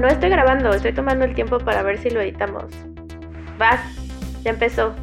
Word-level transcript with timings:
No 0.00 0.06
estoy 0.06 0.30
grabando, 0.30 0.72
estoy 0.72 0.92
tomando 0.92 1.24
el 1.24 1.34
tiempo 1.34 1.58
para 1.58 1.82
ver 1.82 1.98
si 2.00 2.08
lo 2.10 2.20
editamos. 2.20 2.66
Vas, 3.58 3.80
ya 4.44 4.50
empezó. 4.50 4.94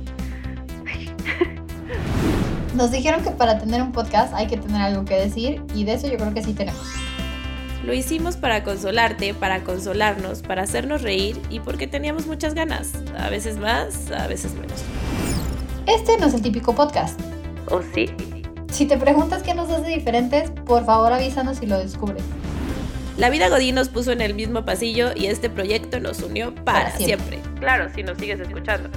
Nos 2.76 2.92
dijeron 2.92 3.22
que 3.22 3.32
para 3.32 3.60
tener 3.60 3.82
un 3.82 3.92
podcast 3.92 4.34
hay 4.34 4.48
que 4.48 4.56
tener 4.56 4.82
algo 4.82 5.04
que 5.04 5.16
decir 5.16 5.62
y 5.74 5.84
de 5.84 5.94
eso 5.94 6.08
yo 6.08 6.16
creo 6.16 6.34
que 6.34 6.42
sí 6.42 6.54
tenemos. 6.54 6.82
Lo 7.84 7.94
hicimos 7.94 8.38
para 8.38 8.64
consolarte, 8.64 9.34
para 9.34 9.64
consolarnos, 9.64 10.42
para 10.42 10.64
hacernos 10.64 11.02
reír 11.02 11.42
y 11.50 11.60
porque 11.60 11.88
teníamos 11.88 12.26
muchas 12.26 12.54
ganas. 12.54 12.94
A 13.20 13.30
veces 13.30 13.58
más, 13.58 14.12
a 14.12 14.28
veces 14.28 14.54
menos. 14.54 14.82
Este 15.88 16.18
no 16.18 16.28
es 16.28 16.34
el 16.34 16.42
típico 16.42 16.74
podcast. 16.74 17.20
¿O 17.70 17.82
sí? 17.94 18.10
Si 18.72 18.86
te 18.86 18.98
preguntas 18.98 19.44
qué 19.44 19.54
nos 19.54 19.70
hace 19.70 19.90
diferentes, 19.90 20.52
por 20.52 20.86
favor 20.86 21.12
avísanos 21.12 21.58
si 21.58 21.66
lo 21.66 21.78
descubres. 21.78 22.24
La 23.18 23.30
vida 23.30 23.48
Godín 23.50 23.76
nos 23.76 23.88
puso 23.90 24.12
en 24.12 24.20
el 24.22 24.34
mismo 24.34 24.66
pasillo 24.66 25.12
y 25.16 25.28
este 25.28 25.50
proyecto 25.50 26.00
nos 26.00 26.20
unió 26.22 26.54
para, 26.54 26.86
Para 26.86 26.98
siempre. 26.98 27.38
siempre. 27.40 27.60
Claro, 27.60 27.90
si 27.96 28.04
nos 28.04 28.18
sigues 28.18 28.40
escuchando. 28.42 28.90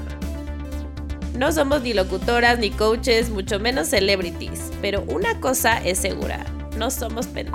No 1.36 1.52
somos 1.52 1.82
ni 1.82 1.92
locutoras, 1.92 2.58
ni 2.58 2.70
coaches, 2.70 3.30
mucho 3.30 3.60
menos 3.60 3.86
celebrities. 3.88 4.72
Pero 4.82 5.04
una 5.06 5.38
cosa 5.38 5.78
es 5.84 5.98
segura, 5.98 6.44
no 6.76 6.90
somos 6.90 7.26
pen... 7.28 7.48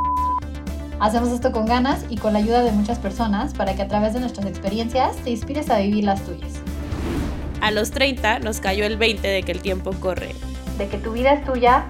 Hacemos 1.02 1.30
esto 1.34 1.52
con 1.52 1.66
ganas 1.66 2.05
y 2.09 2.16
con 2.16 2.31
la 2.31 2.39
ayuda 2.39 2.64
de 2.64 2.72
muchas 2.72 2.98
personas 2.98 3.53
para 3.53 3.75
que 3.75 3.81
a 3.81 3.89
través 3.89 4.14
de 4.14 4.22
nuestras 4.22 4.45
experiencias 4.45 5.17
te 5.17 5.31
inspires 5.31 5.70
a 5.70 5.80
vivir 5.80 6.05
las 6.05 6.22
tuyas. 6.23 6.53
A 7.59 7.72
los 7.72 7.91
30 7.91 8.39
nos 8.39 8.61
cayó 8.61 8.86
el 8.86 8.95
20 8.95 9.27
de 9.27 9.44
que 9.44 9.52
el 9.52 9.61
tiempo 9.61 9.91
corre. 10.00 10.34
De 10.77 10.88
que 10.88 10.98
tu 10.98 11.11
vida 11.11 11.34
es 11.34 11.44
tuya, 11.45 11.86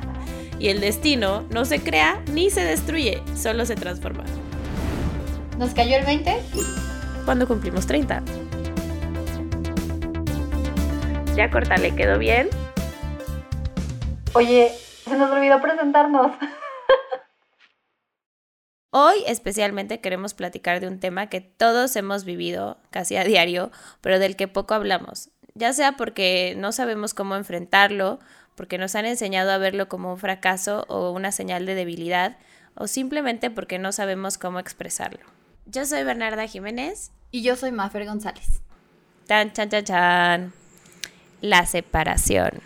Y 0.57 0.69
el 0.69 0.79
destino 0.81 1.43
no 1.51 1.65
se 1.65 1.79
crea 1.79 2.23
ni 2.31 2.49
se 2.49 2.61
destruye, 2.63 3.21
solo 3.35 3.65
se 3.65 3.75
transforma. 3.75 4.23
Nos 5.57 5.73
cayó 5.73 5.97
el 5.97 6.05
20. 6.05 6.39
Cuando 7.25 7.47
cumplimos 7.47 7.85
30. 7.85 8.23
Ya 11.35 11.49
cortale, 11.49 11.95
¿quedó 11.95 12.19
bien? 12.19 12.49
Oye, 14.33 14.71
se 15.03 15.17
nos 15.17 15.31
olvidó 15.31 15.61
presentarnos. 15.61 16.31
Hoy 18.91 19.23
especialmente 19.25 20.01
queremos 20.01 20.35
platicar 20.35 20.79
de 20.79 20.87
un 20.87 20.99
tema 20.99 21.27
que 21.27 21.41
todos 21.41 21.95
hemos 21.95 22.25
vivido 22.25 22.77
casi 22.91 23.15
a 23.15 23.23
diario, 23.23 23.71
pero 24.01 24.19
del 24.19 24.35
que 24.35 24.47
poco 24.47 24.75
hablamos, 24.75 25.31
ya 25.55 25.73
sea 25.73 25.93
porque 25.93 26.53
no 26.57 26.71
sabemos 26.71 27.15
cómo 27.15 27.35
enfrentarlo, 27.35 28.19
porque 28.55 28.77
nos 28.77 28.93
han 28.93 29.07
enseñado 29.07 29.51
a 29.51 29.57
verlo 29.57 29.89
como 29.89 30.11
un 30.11 30.19
fracaso 30.19 30.85
o 30.89 31.09
una 31.09 31.31
señal 31.31 31.65
de 31.65 31.73
debilidad, 31.73 32.37
o 32.75 32.85
simplemente 32.85 33.49
porque 33.49 33.79
no 33.79 33.91
sabemos 33.91 34.37
cómo 34.37 34.59
expresarlo. 34.59 35.25
Yo 35.65 35.85
soy 35.85 36.03
Bernarda 36.03 36.45
Jiménez. 36.47 37.11
Y 37.31 37.41
yo 37.41 37.55
soy 37.55 37.71
Mafer 37.71 38.05
González. 38.05 38.61
Tan, 39.27 39.53
chan, 39.53 39.69
chan, 39.69 39.83
chan. 39.85 40.53
La 41.41 41.65
separación. 41.65 42.61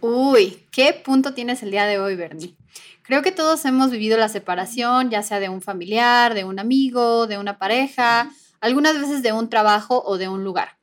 Uy, 0.00 0.66
¿qué 0.70 0.92
punto 0.92 1.34
tienes 1.34 1.62
el 1.62 1.70
día 1.70 1.86
de 1.86 1.98
hoy, 1.98 2.16
Bernie? 2.16 2.56
Creo 3.02 3.22
que 3.22 3.32
todos 3.32 3.64
hemos 3.64 3.90
vivido 3.90 4.16
la 4.18 4.28
separación, 4.28 5.10
ya 5.10 5.22
sea 5.22 5.40
de 5.40 5.48
un 5.48 5.62
familiar, 5.62 6.34
de 6.34 6.44
un 6.44 6.58
amigo, 6.58 7.26
de 7.26 7.38
una 7.38 7.58
pareja, 7.58 8.30
algunas 8.60 9.00
veces 9.00 9.22
de 9.22 9.32
un 9.32 9.48
trabajo 9.48 10.02
o 10.04 10.18
de 10.18 10.28
un 10.28 10.44
lugar. 10.44 10.78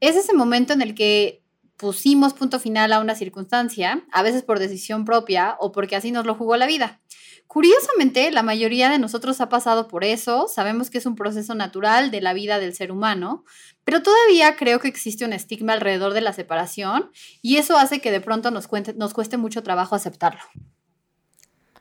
Es 0.00 0.16
ese 0.16 0.34
momento 0.34 0.72
en 0.72 0.82
el 0.82 0.94
que 0.94 1.42
pusimos 1.76 2.34
punto 2.34 2.58
final 2.58 2.92
a 2.92 3.00
una 3.00 3.14
circunstancia, 3.14 4.04
a 4.12 4.22
veces 4.22 4.42
por 4.42 4.58
decisión 4.58 5.04
propia 5.04 5.56
o 5.60 5.72
porque 5.72 5.96
así 5.96 6.10
nos 6.10 6.26
lo 6.26 6.34
jugó 6.34 6.56
la 6.56 6.66
vida. 6.66 7.00
Curiosamente, 7.48 8.30
la 8.30 8.42
mayoría 8.42 8.90
de 8.90 8.98
nosotros 8.98 9.40
ha 9.40 9.48
pasado 9.48 9.88
por 9.88 10.04
eso, 10.04 10.48
sabemos 10.48 10.90
que 10.90 10.98
es 10.98 11.06
un 11.06 11.16
proceso 11.16 11.54
natural 11.54 12.10
de 12.10 12.20
la 12.20 12.34
vida 12.34 12.58
del 12.58 12.74
ser 12.74 12.92
humano, 12.92 13.46
pero 13.84 14.02
todavía 14.02 14.54
creo 14.56 14.80
que 14.80 14.88
existe 14.88 15.24
un 15.24 15.32
estigma 15.32 15.72
alrededor 15.72 16.12
de 16.12 16.20
la 16.20 16.34
separación 16.34 17.10
y 17.40 17.56
eso 17.56 17.78
hace 17.78 18.00
que 18.02 18.10
de 18.10 18.20
pronto 18.20 18.50
nos, 18.50 18.68
cuente- 18.68 18.92
nos 18.92 19.14
cueste 19.14 19.38
mucho 19.38 19.62
trabajo 19.62 19.94
aceptarlo. 19.94 20.42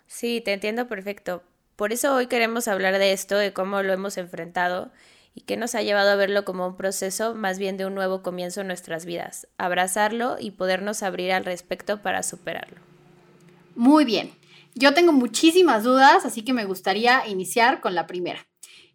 Sí, 0.07 0.41
te 0.43 0.53
entiendo 0.53 0.87
perfecto. 0.87 1.43
Por 1.75 1.91
eso 1.91 2.15
hoy 2.15 2.27
queremos 2.27 2.69
hablar 2.69 2.97
de 2.97 3.11
esto, 3.11 3.37
de 3.37 3.51
cómo 3.51 3.83
lo 3.83 3.91
hemos 3.91 4.17
enfrentado 4.17 4.93
y 5.35 5.41
qué 5.41 5.57
nos 5.57 5.75
ha 5.75 5.81
llevado 5.81 6.11
a 6.11 6.15
verlo 6.15 6.45
como 6.45 6.65
un 6.65 6.77
proceso 6.77 7.35
más 7.35 7.59
bien 7.59 7.75
de 7.75 7.85
un 7.85 7.93
nuevo 7.93 8.23
comienzo 8.23 8.61
en 8.61 8.67
nuestras 8.67 9.05
vidas, 9.05 9.49
abrazarlo 9.57 10.37
y 10.39 10.51
podernos 10.51 11.03
abrir 11.03 11.33
al 11.33 11.43
respecto 11.43 12.01
para 12.01 12.23
superarlo. 12.23 12.79
Muy 13.75 14.05
bien, 14.05 14.31
yo 14.77 14.93
tengo 14.93 15.11
muchísimas 15.11 15.83
dudas, 15.83 16.25
así 16.25 16.43
que 16.43 16.53
me 16.53 16.65
gustaría 16.65 17.27
iniciar 17.27 17.81
con 17.81 17.95
la 17.95 18.07
primera. 18.07 18.47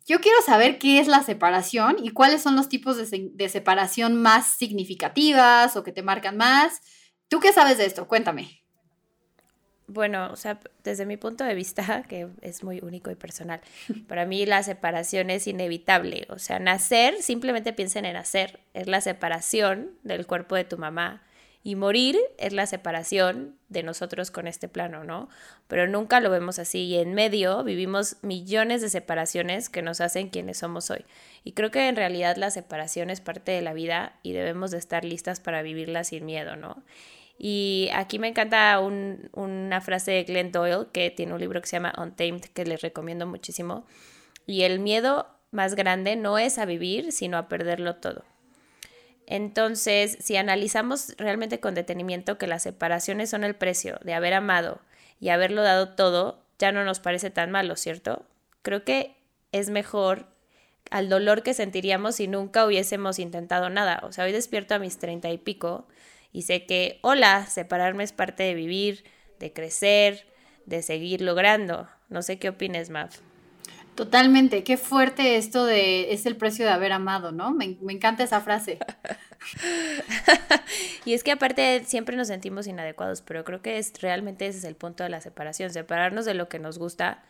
Yo 0.06 0.20
quiero 0.20 0.40
saber 0.42 0.78
qué 0.78 0.98
es 0.98 1.06
la 1.06 1.22
separación 1.22 1.96
y 2.02 2.10
cuáles 2.10 2.42
son 2.42 2.56
los 2.56 2.68
tipos 2.68 2.96
de, 2.96 3.06
se- 3.06 3.30
de 3.32 3.48
separación 3.48 4.20
más 4.20 4.56
significativas 4.56 5.76
o 5.76 5.82
que 5.84 5.92
te 5.92 6.02
marcan 6.02 6.36
más. 6.36 6.80
¿Tú 7.28 7.38
qué 7.40 7.52
sabes 7.52 7.78
de 7.78 7.86
esto? 7.86 8.08
Cuéntame. 8.08 8.62
Bueno, 9.86 10.30
o 10.32 10.36
sea, 10.36 10.58
desde 10.84 11.06
mi 11.06 11.16
punto 11.16 11.44
de 11.44 11.54
vista, 11.54 12.02
que 12.08 12.28
es 12.40 12.64
muy 12.64 12.80
único 12.82 13.10
y 13.10 13.14
personal, 13.14 13.60
para 14.08 14.24
mí 14.26 14.46
la 14.46 14.62
separación 14.62 15.30
es 15.30 15.46
inevitable. 15.46 16.26
O 16.30 16.38
sea, 16.38 16.58
nacer, 16.58 17.20
simplemente 17.22 17.72
piensen 17.72 18.04
en 18.04 18.14
nacer, 18.14 18.60
es 18.74 18.86
la 18.86 19.00
separación 19.00 19.90
del 20.02 20.26
cuerpo 20.26 20.54
de 20.56 20.64
tu 20.64 20.78
mamá. 20.78 21.22
Y 21.64 21.76
morir 21.76 22.18
es 22.38 22.52
la 22.52 22.66
separación 22.66 23.56
de 23.68 23.84
nosotros 23.84 24.32
con 24.32 24.48
este 24.48 24.68
plano, 24.68 25.04
¿no? 25.04 25.28
Pero 25.68 25.86
nunca 25.86 26.20
lo 26.20 26.28
vemos 26.28 26.58
así. 26.58 26.86
Y 26.86 26.96
en 26.98 27.14
medio 27.14 27.62
vivimos 27.62 28.16
millones 28.22 28.82
de 28.82 28.90
separaciones 28.90 29.68
que 29.68 29.80
nos 29.80 30.00
hacen 30.00 30.28
quienes 30.28 30.58
somos 30.58 30.90
hoy. 30.90 31.04
Y 31.44 31.52
creo 31.52 31.70
que 31.70 31.88
en 31.88 31.94
realidad 31.94 32.36
la 32.36 32.50
separación 32.50 33.10
es 33.10 33.20
parte 33.20 33.52
de 33.52 33.62
la 33.62 33.74
vida 33.74 34.18
y 34.24 34.32
debemos 34.32 34.72
de 34.72 34.78
estar 34.78 35.04
listas 35.04 35.38
para 35.38 35.62
vivirla 35.62 36.02
sin 36.02 36.26
miedo, 36.26 36.56
¿no? 36.56 36.82
Y 37.38 37.90
aquí 37.94 38.18
me 38.18 38.28
encanta 38.28 38.78
un- 38.80 39.30
una 39.32 39.80
frase 39.80 40.10
de 40.10 40.24
Glenn 40.24 40.52
Doyle 40.52 40.86
que 40.92 41.10
tiene 41.10 41.32
un 41.32 41.40
libro 41.40 41.60
que 41.60 41.68
se 41.68 41.76
llama 41.76 41.92
Untamed 41.96 42.42
que 42.54 42.64
les 42.64 42.82
recomiendo 42.82 43.26
muchísimo. 43.26 43.86
Y 44.46 44.62
el 44.62 44.80
miedo 44.80 45.28
más 45.52 45.74
grande 45.76 46.16
no 46.16 46.38
es 46.38 46.58
a 46.58 46.64
vivir, 46.64 47.12
sino 47.12 47.38
a 47.38 47.48
perderlo 47.48 47.96
todo. 47.96 48.24
Entonces, 49.26 50.18
si 50.20 50.36
analizamos 50.36 51.14
realmente 51.16 51.60
con 51.60 51.74
detenimiento 51.74 52.38
que 52.38 52.46
las 52.46 52.62
separaciones 52.62 53.30
son 53.30 53.44
el 53.44 53.54
precio 53.54 53.98
de 54.02 54.14
haber 54.14 54.34
amado 54.34 54.80
y 55.20 55.30
haberlo 55.30 55.62
dado 55.62 55.90
todo, 55.90 56.44
ya 56.58 56.72
no 56.72 56.84
nos 56.84 57.00
parece 57.00 57.30
tan 57.30 57.50
malo, 57.50 57.76
¿cierto? 57.76 58.26
Creo 58.62 58.84
que 58.84 59.16
es 59.52 59.70
mejor 59.70 60.26
al 60.90 61.08
dolor 61.08 61.42
que 61.42 61.54
sentiríamos 61.54 62.16
si 62.16 62.28
nunca 62.28 62.66
hubiésemos 62.66 63.18
intentado 63.18 63.70
nada. 63.70 64.00
O 64.04 64.12
sea, 64.12 64.24
hoy 64.24 64.32
despierto 64.32 64.74
a 64.74 64.78
mis 64.78 64.98
treinta 64.98 65.30
y 65.30 65.38
pico 65.38 65.88
y 66.32 66.42
sé 66.42 66.66
que, 66.66 66.98
hola, 67.02 67.46
separarme 67.46 68.04
es 68.04 68.12
parte 68.12 68.42
de 68.42 68.54
vivir, 68.54 69.04
de 69.38 69.52
crecer, 69.52 70.26
de 70.66 70.82
seguir 70.82 71.22
logrando. 71.22 71.88
No 72.08 72.22
sé 72.22 72.38
qué 72.38 72.50
opines, 72.50 72.90
Mav. 72.90 73.10
Totalmente, 73.94 74.64
qué 74.64 74.78
fuerte 74.78 75.36
esto 75.36 75.66
de 75.66 76.14
es 76.14 76.24
el 76.24 76.36
precio 76.36 76.64
de 76.64 76.70
haber 76.70 76.92
amado, 76.92 77.30
¿no? 77.30 77.52
Me, 77.52 77.76
me 77.82 77.92
encanta 77.92 78.24
esa 78.24 78.40
frase. 78.40 78.78
y 81.04 81.12
es 81.12 81.22
que 81.22 81.32
aparte 81.32 81.84
siempre 81.84 82.16
nos 82.16 82.28
sentimos 82.28 82.66
inadecuados, 82.66 83.20
pero 83.20 83.44
creo 83.44 83.60
que 83.60 83.76
es 83.76 83.92
realmente 84.00 84.46
ese 84.46 84.58
es 84.58 84.64
el 84.64 84.76
punto 84.76 85.04
de 85.04 85.10
la 85.10 85.20
separación, 85.20 85.70
separarnos 85.70 86.24
de 86.24 86.32
lo 86.32 86.48
que 86.48 86.58
nos 86.58 86.78
gusta 86.78 87.22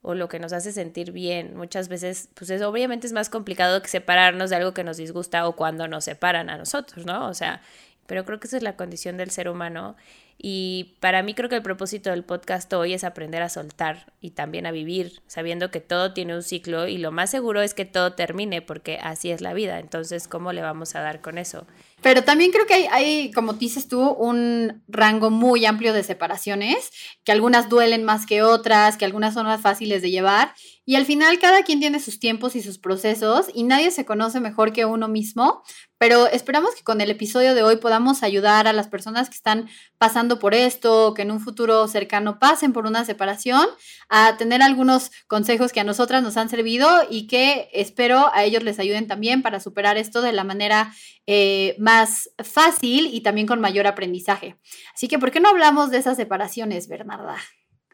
o 0.00 0.14
lo 0.14 0.28
que 0.28 0.38
nos 0.38 0.52
hace 0.52 0.72
sentir 0.72 1.12
bien. 1.12 1.56
Muchas 1.56 1.88
veces, 1.88 2.30
pues 2.34 2.48
es, 2.48 2.62
obviamente 2.62 3.06
es 3.06 3.12
más 3.12 3.28
complicado 3.28 3.82
que 3.82 3.88
separarnos 3.88 4.50
de 4.50 4.56
algo 4.56 4.72
que 4.72 4.84
nos 4.84 4.96
disgusta 4.96 5.46
o 5.48 5.56
cuando 5.56 5.88
nos 5.88 6.04
separan 6.04 6.48
a 6.48 6.56
nosotros, 6.56 7.04
¿no? 7.04 7.28
O 7.28 7.34
sea, 7.34 7.60
pero 8.06 8.24
creo 8.24 8.40
que 8.40 8.46
esa 8.46 8.56
es 8.56 8.62
la 8.62 8.76
condición 8.76 9.16
del 9.16 9.30
ser 9.30 9.48
humano. 9.48 9.96
Y 10.38 10.96
para 11.00 11.22
mí 11.22 11.34
creo 11.34 11.48
que 11.48 11.56
el 11.56 11.62
propósito 11.62 12.10
del 12.10 12.22
podcast 12.22 12.72
hoy 12.74 12.92
es 12.92 13.04
aprender 13.04 13.42
a 13.42 13.48
soltar 13.48 14.12
y 14.20 14.30
también 14.30 14.66
a 14.66 14.70
vivir, 14.70 15.20
sabiendo 15.26 15.70
que 15.70 15.80
todo 15.80 16.12
tiene 16.12 16.34
un 16.34 16.42
ciclo 16.42 16.88
y 16.88 16.98
lo 16.98 17.10
más 17.10 17.30
seguro 17.30 17.62
es 17.62 17.74
que 17.74 17.86
todo 17.86 18.12
termine 18.12 18.60
porque 18.60 18.98
así 19.02 19.30
es 19.30 19.40
la 19.40 19.54
vida. 19.54 19.78
Entonces, 19.78 20.28
¿cómo 20.28 20.52
le 20.52 20.62
vamos 20.62 20.94
a 20.94 21.00
dar 21.00 21.20
con 21.20 21.38
eso? 21.38 21.66
Pero 22.06 22.22
también 22.22 22.52
creo 22.52 22.66
que 22.66 22.74
hay, 22.74 22.86
hay, 22.92 23.32
como 23.32 23.54
dices 23.54 23.88
tú, 23.88 24.00
un 24.00 24.80
rango 24.86 25.28
muy 25.30 25.66
amplio 25.66 25.92
de 25.92 26.04
separaciones, 26.04 26.92
que 27.24 27.32
algunas 27.32 27.68
duelen 27.68 28.04
más 28.04 28.26
que 28.26 28.44
otras, 28.44 28.96
que 28.96 29.04
algunas 29.04 29.34
son 29.34 29.46
más 29.46 29.60
fáciles 29.60 30.02
de 30.02 30.12
llevar. 30.12 30.54
Y 30.88 30.94
al 30.94 31.04
final 31.04 31.40
cada 31.40 31.64
quien 31.64 31.80
tiene 31.80 31.98
sus 31.98 32.20
tiempos 32.20 32.54
y 32.54 32.62
sus 32.62 32.78
procesos 32.78 33.46
y 33.52 33.64
nadie 33.64 33.90
se 33.90 34.04
conoce 34.04 34.38
mejor 34.38 34.72
que 34.72 34.84
uno 34.84 35.08
mismo. 35.08 35.64
Pero 35.98 36.28
esperamos 36.28 36.76
que 36.76 36.84
con 36.84 37.00
el 37.00 37.10
episodio 37.10 37.54
de 37.54 37.64
hoy 37.64 37.76
podamos 37.76 38.22
ayudar 38.22 38.68
a 38.68 38.72
las 38.72 38.86
personas 38.86 39.28
que 39.28 39.34
están 39.34 39.68
pasando 39.98 40.38
por 40.38 40.54
esto, 40.54 41.12
que 41.14 41.22
en 41.22 41.32
un 41.32 41.40
futuro 41.40 41.88
cercano 41.88 42.38
pasen 42.38 42.72
por 42.72 42.86
una 42.86 43.04
separación, 43.04 43.66
a 44.08 44.36
tener 44.36 44.62
algunos 44.62 45.10
consejos 45.26 45.72
que 45.72 45.80
a 45.80 45.84
nosotras 45.84 46.22
nos 46.22 46.36
han 46.36 46.50
servido 46.50 46.88
y 47.10 47.26
que 47.26 47.68
espero 47.72 48.30
a 48.32 48.44
ellos 48.44 48.62
les 48.62 48.78
ayuden 48.78 49.08
también 49.08 49.42
para 49.42 49.58
superar 49.58 49.96
esto 49.96 50.20
de 50.20 50.32
la 50.32 50.44
manera 50.44 50.92
eh, 51.26 51.74
más 51.78 51.95
fácil 52.42 53.08
y 53.12 53.20
también 53.20 53.46
con 53.46 53.60
mayor 53.60 53.86
aprendizaje. 53.86 54.56
Así 54.94 55.08
que, 55.08 55.18
¿por 55.18 55.30
qué 55.30 55.40
no 55.40 55.48
hablamos 55.48 55.90
de 55.90 55.98
esas 55.98 56.16
separaciones, 56.16 56.88
Bernarda? 56.88 57.36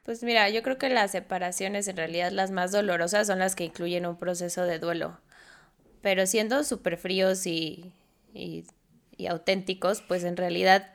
Pues 0.05 0.23
mira, 0.23 0.49
yo 0.51 0.63
creo 0.63 0.79
que 0.79 0.89
las 0.89 1.13
separaciones 1.13 1.87
en 1.87 1.97
realidad 1.97 2.33
las 2.33 2.51
más 2.51 2.73
dolorosas 2.73 3.27
son 3.27 3.39
las 3.39 3.55
que 3.55 3.65
incluyen 3.65 4.07
un 4.07 4.19
proceso 4.19 4.65
de 4.65 4.79
duelo. 4.79 5.21
Pero 6.01 6.27
siendo 6.27 6.65
súper 6.65 6.97
fríos 6.97 7.47
y, 7.47 7.93
y, 8.35 8.65
y, 9.17 9.27
auténticos, 9.27 10.03
pues 10.03 10.25
en 10.25 10.37
realidad 10.37 10.89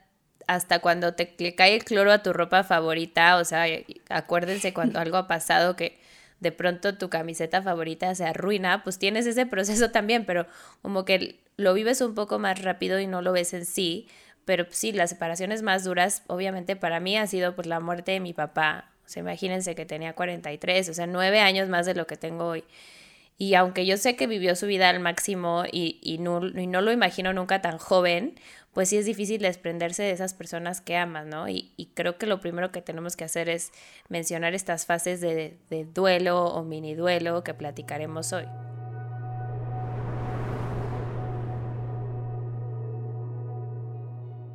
hasta 0.47 0.79
cuando 0.79 1.13
te 1.13 1.35
le 1.39 1.55
cae 1.55 1.75
el 1.75 1.83
cloro 1.83 2.11
a 2.11 2.23
tu 2.23 2.33
ropa 2.33 2.63
favorita, 2.63 3.37
o 3.37 3.45
sea, 3.45 3.65
acuérdense 4.09 4.73
cuando 4.73 4.99
algo 4.99 5.17
ha 5.17 5.27
pasado 5.27 5.75
que 5.75 5.99
de 6.39 6.51
pronto 6.51 6.97
tu 6.97 7.09
camiseta 7.09 7.61
favorita 7.61 8.13
se 8.15 8.25
arruina, 8.25 8.83
pues 8.83 8.99
tienes 8.99 9.25
ese 9.25 9.45
proceso 9.45 9.91
también, 9.91 10.25
pero 10.25 10.45
como 10.81 11.05
que 11.05 11.39
lo 11.57 11.73
vives 11.73 12.01
un 12.01 12.15
poco 12.15 12.39
más 12.39 12.61
rápido 12.61 12.99
y 12.99 13.07
no 13.07 13.21
lo 13.21 13.31
ves 13.31 13.53
en 13.53 13.65
sí. 13.65 14.07
Pero 14.45 14.65
sí, 14.69 14.93
las 14.93 15.09
separaciones 15.09 15.61
más 15.61 15.83
duras, 15.83 16.23
obviamente 16.27 16.75
para 16.77 16.99
mí 17.01 17.17
ha 17.17 17.27
sido 17.27 17.55
por 17.55 17.65
la 17.65 17.81
muerte 17.81 18.13
de 18.13 18.19
mi 18.21 18.33
papá. 18.33 18.91
O 19.05 19.09
sea, 19.09 19.21
imagínense 19.21 19.75
que 19.75 19.85
tenía 19.85 20.13
43, 20.13 20.89
o 20.89 20.93
sea, 20.93 21.07
nueve 21.07 21.39
años 21.39 21.67
más 21.69 21.85
de 21.85 21.95
lo 21.95 22.07
que 22.07 22.17
tengo 22.17 22.45
hoy. 22.45 22.63
Y 23.37 23.53
aunque 23.53 23.85
yo 23.85 23.97
sé 23.97 24.15
que 24.15 24.25
vivió 24.25 24.55
su 24.55 24.65
vida 24.65 24.89
al 24.89 24.99
máximo 24.99 25.65
y, 25.71 25.99
y, 26.01 26.17
no, 26.17 26.45
y 26.47 26.67
no 26.67 26.81
lo 26.81 26.91
imagino 26.91 27.33
nunca 27.33 27.61
tan 27.61 27.77
joven, 27.77 28.39
pues 28.77 28.89
sí 28.89 28.97
es 28.97 29.07
difícil 29.07 29.41
desprenderse 29.41 30.03
de 30.03 30.11
esas 30.11 30.35
personas 30.35 30.81
que 30.81 30.95
amas, 30.95 31.25
¿no? 31.25 31.49
Y, 31.49 31.73
creo 31.95 32.19
que 32.19 32.27
lo 32.27 32.39
primero 32.39 32.71
que 32.71 32.79
tenemos 32.83 33.15
que 33.15 33.23
hacer 33.23 33.49
es 33.49 33.71
mencionar 34.07 34.53
estas 34.53 34.85
fases 34.85 35.19
de, 35.19 35.57
de 35.71 35.85
duelo 35.85 36.45
o 36.45 36.63
mini 36.63 36.93
duelo 36.93 37.43
que 37.43 37.55
platicaremos 37.55 38.33
hoy. 38.33 38.43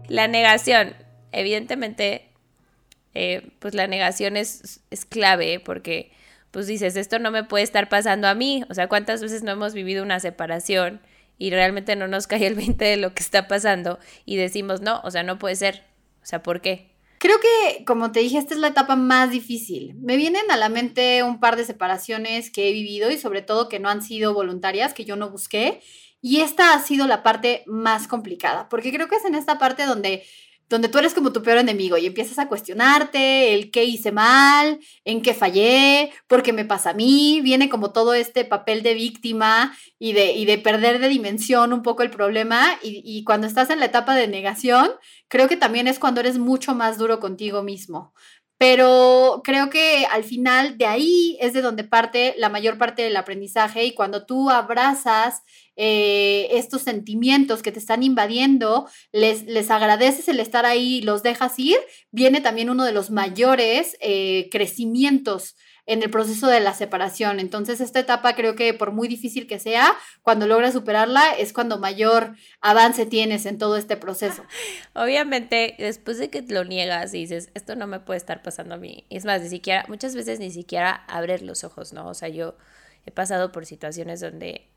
La 0.07 0.29
negación. 0.29 0.95
Evidentemente, 1.33 2.29
eh, 3.15 3.51
pues 3.59 3.75
la 3.75 3.89
negación 3.89 4.37
es, 4.37 4.83
es 4.93 5.05
clave 5.05 5.59
porque 5.59 6.13
pues 6.53 6.69
dices, 6.69 6.95
esto 6.95 7.19
no 7.19 7.33
me 7.33 7.43
puede 7.43 7.65
estar 7.65 7.89
pasando 7.89 8.29
a 8.29 8.37
mí. 8.37 8.63
O 8.71 8.75
sea, 8.75 8.87
¿cuántas 8.87 9.21
veces 9.21 9.43
no 9.43 9.51
hemos 9.51 9.75
vivido 9.75 10.05
una 10.05 10.21
separación 10.21 11.01
y 11.43 11.51
realmente 11.51 11.97
no 11.97 12.07
nos 12.07 12.27
cae 12.29 12.47
el 12.47 12.55
20 12.55 12.85
de 12.85 12.97
lo 12.97 13.15
que 13.15 13.23
está 13.23 13.49
pasando 13.49 13.99
y 14.25 14.37
decimos, 14.37 14.81
no, 14.81 15.01
o 15.03 15.11
sea, 15.11 15.25
no 15.25 15.41
puede 15.41 15.57
ser. 15.57 15.83
O 16.23 16.27
sea, 16.27 16.41
¿por 16.41 16.61
qué? 16.61 16.93
Creo 17.19 17.39
que, 17.41 17.85
como 17.85 18.13
te 18.13 18.21
dije, 18.21 18.39
esta 18.39 18.55
es 18.55 18.61
la 18.61 18.69
etapa 18.69 18.95
más 18.95 19.33
difícil. 19.33 19.95
Me 19.97 20.17
vienen 20.17 20.49
a 20.53 20.57
la 20.57 20.69
mente 20.69 21.25
un 21.25 21.41
par 21.41 21.57
de 21.57 21.65
separaciones 21.65 22.51
que 22.51 22.69
he 22.69 22.73
vivido 22.73 23.11
y 23.11 23.19
sobre 23.19 23.43
todo 23.43 23.69
que 23.69 23.81
no 23.81 23.89
han 23.89 24.03
sido 24.03 24.35
voluntarias, 24.35 24.95
que 24.95 25.05
yo 25.05 25.17
no 25.17 25.31
busqué. 25.31 25.81
Y 26.21 26.41
esta 26.43 26.75
ha 26.75 26.81
sido 26.81 27.09
la 27.09 27.25
parte 27.25 27.65
más 27.67 28.07
complicada, 28.07 28.69
porque 28.69 28.93
creo 28.93 29.09
que 29.09 29.17
es 29.17 29.25
en 29.25 29.35
esta 29.35 29.59
parte 29.59 29.85
donde 29.85 30.23
donde 30.73 30.89
tú 30.89 30.97
eres 30.97 31.13
como 31.13 31.33
tu 31.33 31.43
peor 31.43 31.59
enemigo 31.59 31.99
y 31.99 32.07
empiezas 32.07 32.39
a 32.39 32.49
cuestionarte 32.49 33.53
el 33.53 33.71
qué 33.71 33.85
hice 33.85 34.11
mal, 34.11 34.81
en 35.05 35.21
qué 35.21 35.35
fallé, 35.35 36.13
por 36.27 36.43
qué 36.43 36.55
me 36.55 36.65
pasa 36.65 36.91
a 36.91 36.95
mí, 36.95 37.43
viene 37.43 37.69
como 37.69 37.93
todo 37.93 38.15
este 38.15 38.47
papel 38.47 38.83
de 38.83 38.95
víctima 38.95 39.77
y 39.99 40.15
de, 40.15 40.33
y 40.33 40.47
de 40.47 40.57
perder 40.57 40.99
de 40.99 41.09
dimensión 41.09 41.75
un 41.75 41.83
poco 41.83 42.03
el 42.03 42.11
problema 42.11 42.79
y, 42.83 43.03
y 43.05 43.23
cuando 43.25 43.47
estás 43.47 43.69
en 43.69 43.81
la 43.81 43.87
etapa 43.87 44.15
de 44.17 44.29
negación, 44.29 44.91
creo 45.29 45.47
que 45.47 45.59
también 45.59 45.89
es 45.89 45.99
cuando 45.99 46.21
eres 46.21 46.39
mucho 46.39 46.75
más 46.75 46.97
duro 46.97 47.21
contigo 47.21 47.63
mismo. 47.63 48.15
Pero 48.63 49.41
creo 49.43 49.71
que 49.71 50.07
al 50.09 50.23
final 50.23 50.79
de 50.79 50.87
ahí 50.87 51.37
es 51.41 51.53
de 51.53 51.63
donde 51.63 51.83
parte 51.83 52.37
la 52.39 52.49
mayor 52.49 52.79
parte 52.79 53.03
del 53.03 53.17
aprendizaje 53.17 53.85
y 53.85 53.93
cuando 53.93 54.25
tú 54.25 54.51
abrazas 54.51 55.43
eh, 55.75 56.47
estos 56.53 56.83
sentimientos 56.83 57.61
que 57.61 57.73
te 57.73 57.81
están 57.81 58.05
invadiendo, 58.05 58.89
les, 59.11 59.47
les 59.47 59.69
agradeces 59.69 60.29
el 60.29 60.39
estar 60.39 60.65
ahí 60.65 60.99
y 60.99 61.03
los 61.03 61.25
dejas 61.25 61.59
ir, 61.59 61.77
viene 62.13 62.41
también 62.41 62.71
uno 62.71 62.85
de 62.85 62.93
los 62.93 63.11
mayores 63.11 63.97
eh, 64.01 64.49
crecimientos 64.53 65.57
en 65.87 66.03
el 66.03 66.11
proceso 66.11 66.47
de 66.47 66.61
la 66.61 66.75
separación. 66.75 67.41
Entonces, 67.41 67.81
esta 67.81 68.01
etapa 68.01 68.35
creo 68.35 68.55
que 68.55 68.73
por 68.75 68.93
muy 68.93 69.09
difícil 69.09 69.47
que 69.47 69.59
sea, 69.59 69.95
cuando 70.23 70.47
logras 70.47 70.73
superarla 70.75 71.33
es 71.33 71.53
cuando 71.53 71.79
mayor 71.79 72.37
avance 72.61 73.07
tienes 73.07 73.47
en 73.47 73.59
todo 73.59 73.77
este 73.77 73.97
proceso. 73.97 74.45
Obviamente, 74.95 75.75
después 75.79 76.19
de 76.19 76.31
que 76.31 76.43
lo 76.43 76.65
niegas 76.65 77.13
y 77.15 77.19
dices, 77.19 77.51
esto 77.55 77.75
no 77.75 77.87
me 77.87 78.01
puede 78.01 78.19
estar 78.19 78.43
pasando 78.43 78.77
a 78.77 78.79
mí, 78.79 79.07
es 79.11 79.25
más, 79.25 79.43
ni 79.43 79.49
siquiera, 79.49 79.85
muchas 79.89 80.15
veces 80.15 80.39
ni 80.39 80.51
siquiera 80.51 81.05
abres 81.09 81.43
los 81.43 81.65
ojos, 81.65 81.93
¿no? 81.93 82.09
O 82.09 82.15
sea, 82.15 82.29
yo 82.29 82.57
he 83.05 83.11
pasado 83.11 83.51
por 83.51 83.67
situaciones 83.67 84.21
donde 84.21 84.69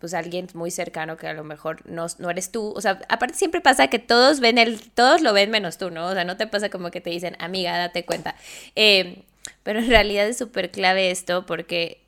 pues 0.00 0.12
alguien 0.12 0.48
muy 0.52 0.70
cercano 0.70 1.16
que 1.16 1.28
a 1.28 1.32
lo 1.32 1.44
mejor 1.44 1.80
no, 1.88 2.06
no 2.18 2.28
eres 2.28 2.50
tú. 2.50 2.74
O 2.76 2.80
sea, 2.82 3.00
aparte 3.08 3.36
siempre 3.36 3.62
pasa 3.62 3.86
que 3.88 3.98
todos 3.98 4.40
ven 4.40 4.58
el, 4.58 4.90
todos 4.90 5.22
lo 5.22 5.32
ven 5.32 5.50
menos 5.50 5.78
tú, 5.78 5.90
¿no? 5.90 6.08
O 6.08 6.12
sea, 6.12 6.24
no 6.24 6.36
te 6.36 6.46
pasa 6.46 6.68
como 6.68 6.90
que 6.90 7.00
te 7.00 7.08
dicen, 7.08 7.36
amiga, 7.38 7.78
date 7.78 8.04
cuenta. 8.04 8.34
Eh, 8.76 9.24
pero 9.62 9.78
en 9.78 9.88
realidad 9.88 10.26
es 10.26 10.38
súper 10.38 10.70
clave 10.70 11.10
esto 11.10 11.46
porque 11.46 12.04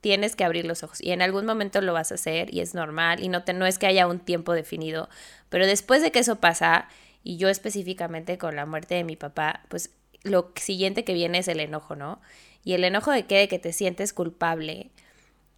tienes 0.00 0.36
que 0.36 0.44
abrir 0.44 0.66
los 0.66 0.82
ojos 0.82 1.00
y 1.00 1.10
en 1.10 1.22
algún 1.22 1.46
momento 1.46 1.80
lo 1.80 1.92
vas 1.92 2.12
a 2.12 2.14
hacer 2.14 2.54
y 2.54 2.60
es 2.60 2.74
normal 2.74 3.22
y 3.22 3.28
no, 3.28 3.42
te, 3.42 3.52
no 3.52 3.66
es 3.66 3.78
que 3.78 3.86
haya 3.86 4.06
un 4.06 4.20
tiempo 4.20 4.52
definido, 4.52 5.08
pero 5.48 5.66
después 5.66 6.02
de 6.02 6.12
que 6.12 6.20
eso 6.20 6.36
pasa 6.36 6.88
y 7.24 7.38
yo 7.38 7.48
específicamente 7.48 8.38
con 8.38 8.54
la 8.54 8.66
muerte 8.66 8.94
de 8.94 9.02
mi 9.02 9.16
papá, 9.16 9.64
pues 9.68 9.90
lo 10.22 10.52
siguiente 10.54 11.04
que 11.04 11.12
viene 11.12 11.38
es 11.38 11.48
el 11.48 11.60
enojo, 11.60 11.96
¿no? 11.96 12.20
Y 12.64 12.74
el 12.74 12.84
enojo 12.84 13.10
de 13.10 13.24
que, 13.24 13.36
de 13.36 13.48
que 13.48 13.58
te 13.58 13.72
sientes 13.72 14.12
culpable. 14.12 14.90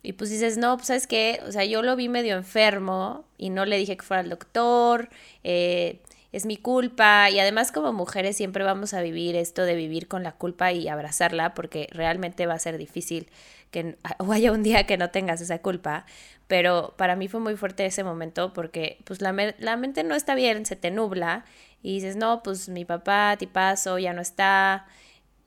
Y 0.02 0.12
pues 0.12 0.30
dices, 0.30 0.56
no, 0.56 0.76
pues 0.76 0.86
sabes 0.86 1.06
qué, 1.06 1.40
o 1.46 1.52
sea, 1.52 1.64
yo 1.64 1.82
lo 1.82 1.96
vi 1.96 2.08
medio 2.08 2.36
enfermo 2.36 3.26
y 3.36 3.50
no 3.50 3.66
le 3.66 3.76
dije 3.76 3.96
que 3.96 4.04
fuera 4.04 4.22
al 4.22 4.30
doctor, 4.30 5.10
eh, 5.44 6.00
es 6.32 6.46
mi 6.46 6.56
culpa. 6.56 7.30
Y 7.30 7.38
además 7.40 7.72
como 7.72 7.92
mujeres 7.92 8.36
siempre 8.36 8.64
vamos 8.64 8.94
a 8.94 9.00
vivir 9.02 9.36
esto 9.36 9.64
de 9.64 9.74
vivir 9.74 10.08
con 10.08 10.22
la 10.22 10.32
culpa 10.32 10.72
y 10.72 10.88
abrazarla 10.88 11.54
porque 11.54 11.88
realmente 11.92 12.46
va 12.46 12.54
a 12.54 12.58
ser 12.58 12.78
difícil 12.78 13.28
que 13.70 13.96
o 14.18 14.32
haya 14.32 14.52
un 14.52 14.62
día 14.62 14.86
que 14.86 14.96
no 14.96 15.10
tengas 15.10 15.40
esa 15.40 15.60
culpa, 15.60 16.06
pero 16.46 16.94
para 16.96 17.16
mí 17.16 17.28
fue 17.28 17.40
muy 17.40 17.56
fuerte 17.56 17.86
ese 17.86 18.04
momento 18.04 18.52
porque 18.52 18.98
pues 19.04 19.20
la, 19.20 19.34
la 19.58 19.76
mente 19.76 20.04
no 20.04 20.14
está 20.14 20.34
bien, 20.34 20.66
se 20.66 20.76
te 20.76 20.90
nubla 20.90 21.44
y 21.82 21.94
dices, 21.94 22.16
no, 22.16 22.42
pues 22.42 22.68
mi 22.68 22.84
papá, 22.84 23.36
tipazo, 23.38 23.98
ya 23.98 24.12
no 24.12 24.20
está 24.22 24.86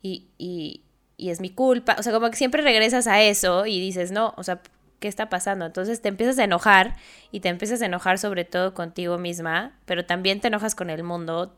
y, 0.02 0.28
y, 0.38 0.82
y 1.16 1.30
es 1.30 1.40
mi 1.40 1.50
culpa, 1.50 1.96
o 1.98 2.02
sea, 2.02 2.12
como 2.12 2.30
que 2.30 2.36
siempre 2.36 2.62
regresas 2.62 3.06
a 3.06 3.22
eso 3.22 3.66
y 3.66 3.80
dices, 3.80 4.12
no, 4.12 4.34
o 4.36 4.42
sea, 4.42 4.62
¿qué 5.02 5.08
está 5.08 5.28
pasando? 5.28 5.66
Entonces 5.66 6.00
te 6.00 6.08
empiezas 6.08 6.38
a 6.38 6.44
enojar 6.44 6.94
y 7.32 7.40
te 7.40 7.48
empiezas 7.48 7.82
a 7.82 7.86
enojar 7.86 8.18
sobre 8.18 8.44
todo 8.44 8.72
contigo 8.72 9.18
misma, 9.18 9.76
pero 9.84 10.06
también 10.06 10.40
te 10.40 10.46
enojas 10.46 10.76
con 10.76 10.90
el 10.90 11.02
mundo, 11.02 11.54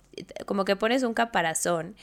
como 0.47 0.65
que 0.65 0.77
pones 0.77 1.03
un 1.03 1.13
caparazón 1.13 1.95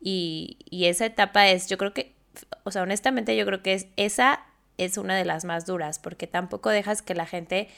y, 0.00 0.58
y 0.68 0.86
esa 0.86 1.06
etapa 1.06 1.48
es, 1.48 1.68
yo 1.68 1.78
creo 1.78 1.94
que, 1.94 2.16
o 2.64 2.72
sea, 2.72 2.82
honestamente 2.82 3.36
yo 3.36 3.46
creo 3.46 3.62
que 3.62 3.74
es, 3.74 3.86
esa 3.96 4.40
es 4.76 4.98
una 4.98 5.16
de 5.16 5.24
las 5.24 5.44
más 5.44 5.66
duras, 5.66 6.00
porque 6.00 6.26
tampoco 6.26 6.68
dejas 6.68 7.00
que 7.00 7.14
la 7.14 7.26
gente 7.26 7.68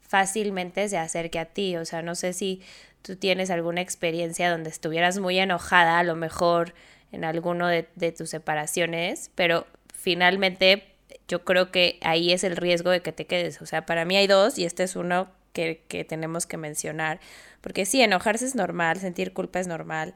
fácilmente 0.00 0.88
se 0.88 0.96
acerque 0.96 1.38
a 1.38 1.44
ti, 1.44 1.76
o 1.76 1.84
sea, 1.84 2.00
no 2.00 2.14
sé 2.14 2.32
si 2.32 2.62
tú 3.02 3.14
tienes 3.16 3.50
alguna 3.50 3.82
experiencia 3.82 4.50
donde 4.50 4.70
estuvieras 4.70 5.18
muy 5.18 5.38
enojada, 5.38 5.98
a 5.98 6.02
lo 6.02 6.16
mejor 6.16 6.72
en 7.12 7.26
alguno 7.26 7.66
de, 7.66 7.88
de 7.94 8.10
tus 8.10 8.30
separaciones, 8.30 9.30
pero 9.34 9.66
finalmente 9.92 10.89
yo 11.30 11.44
creo 11.44 11.70
que 11.70 11.98
ahí 12.02 12.32
es 12.32 12.42
el 12.42 12.56
riesgo 12.56 12.90
de 12.90 13.02
que 13.02 13.12
te 13.12 13.24
quedes. 13.24 13.62
O 13.62 13.66
sea, 13.66 13.86
para 13.86 14.04
mí 14.04 14.16
hay 14.16 14.26
dos 14.26 14.58
y 14.58 14.64
este 14.64 14.82
es 14.82 14.96
uno 14.96 15.28
que, 15.52 15.84
que 15.86 16.04
tenemos 16.04 16.44
que 16.44 16.56
mencionar. 16.56 17.20
Porque 17.60 17.86
sí, 17.86 18.02
enojarse 18.02 18.44
es 18.44 18.56
normal, 18.56 18.98
sentir 18.98 19.32
culpa 19.32 19.60
es 19.60 19.68
normal, 19.68 20.14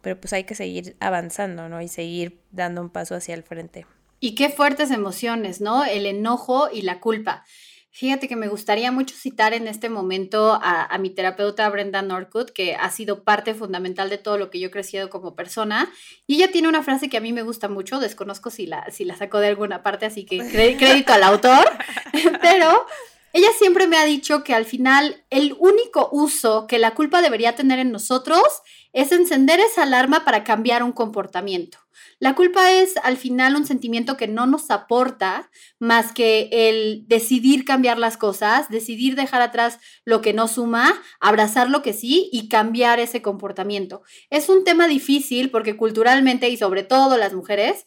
pero 0.00 0.18
pues 0.18 0.32
hay 0.32 0.44
que 0.44 0.54
seguir 0.54 0.96
avanzando, 0.98 1.68
¿no? 1.68 1.82
Y 1.82 1.88
seguir 1.88 2.40
dando 2.52 2.80
un 2.80 2.88
paso 2.88 3.14
hacia 3.14 3.34
el 3.34 3.42
frente. 3.42 3.84
Y 4.18 4.34
qué 4.34 4.48
fuertes 4.48 4.90
emociones, 4.90 5.60
¿no? 5.60 5.84
El 5.84 6.06
enojo 6.06 6.70
y 6.72 6.82
la 6.82 7.00
culpa. 7.00 7.44
Fíjate 7.96 8.28
que 8.28 8.36
me 8.36 8.48
gustaría 8.48 8.92
mucho 8.92 9.14
citar 9.16 9.54
en 9.54 9.66
este 9.66 9.88
momento 9.88 10.52
a, 10.52 10.84
a, 10.84 10.98
mi 10.98 11.08
terapeuta 11.08 11.66
Brenda 11.70 12.02
Norwood, 12.02 12.50
que 12.50 12.74
ha 12.74 12.90
sido 12.90 13.24
parte 13.24 13.54
fundamental 13.54 14.10
de 14.10 14.18
todo 14.18 14.36
lo 14.36 14.50
que 14.50 14.60
yo 14.60 14.68
he 14.68 14.70
crecido 14.70 15.08
como 15.08 15.34
persona. 15.34 15.90
Y 16.26 16.34
ella 16.34 16.52
tiene 16.52 16.68
una 16.68 16.82
frase 16.82 17.08
que 17.08 17.16
a 17.16 17.22
mí 17.22 17.32
me 17.32 17.40
gusta 17.40 17.70
mucho, 17.70 17.98
desconozco 17.98 18.50
si 18.50 18.66
la, 18.66 18.90
si 18.90 19.06
la 19.06 19.16
sacó 19.16 19.38
de 19.38 19.48
alguna 19.48 19.82
parte, 19.82 20.04
así 20.04 20.26
que 20.26 20.36
crédito 20.78 21.14
al 21.14 21.22
autor, 21.22 21.64
pero 22.42 22.84
ella 23.36 23.50
siempre 23.58 23.86
me 23.86 23.98
ha 23.98 24.06
dicho 24.06 24.42
que 24.42 24.54
al 24.54 24.64
final 24.64 25.26
el 25.28 25.54
único 25.58 26.08
uso 26.10 26.66
que 26.66 26.78
la 26.78 26.94
culpa 26.94 27.20
debería 27.20 27.54
tener 27.54 27.78
en 27.78 27.92
nosotros 27.92 28.42
es 28.94 29.12
encender 29.12 29.60
esa 29.60 29.82
alarma 29.82 30.24
para 30.24 30.42
cambiar 30.42 30.82
un 30.82 30.92
comportamiento. 30.92 31.76
La 32.18 32.34
culpa 32.34 32.72
es 32.72 32.96
al 33.02 33.18
final 33.18 33.54
un 33.54 33.66
sentimiento 33.66 34.16
que 34.16 34.26
no 34.26 34.46
nos 34.46 34.70
aporta 34.70 35.50
más 35.78 36.12
que 36.12 36.48
el 36.50 37.04
decidir 37.06 37.66
cambiar 37.66 37.98
las 37.98 38.16
cosas, 38.16 38.70
decidir 38.70 39.16
dejar 39.16 39.42
atrás 39.42 39.80
lo 40.06 40.22
que 40.22 40.32
no 40.32 40.48
suma, 40.48 40.94
abrazar 41.20 41.68
lo 41.68 41.82
que 41.82 41.92
sí 41.92 42.30
y 42.32 42.48
cambiar 42.48 43.00
ese 43.00 43.20
comportamiento. 43.20 44.00
Es 44.30 44.48
un 44.48 44.64
tema 44.64 44.88
difícil 44.88 45.50
porque 45.50 45.76
culturalmente 45.76 46.48
y 46.48 46.56
sobre 46.56 46.84
todo 46.84 47.18
las 47.18 47.34
mujeres, 47.34 47.84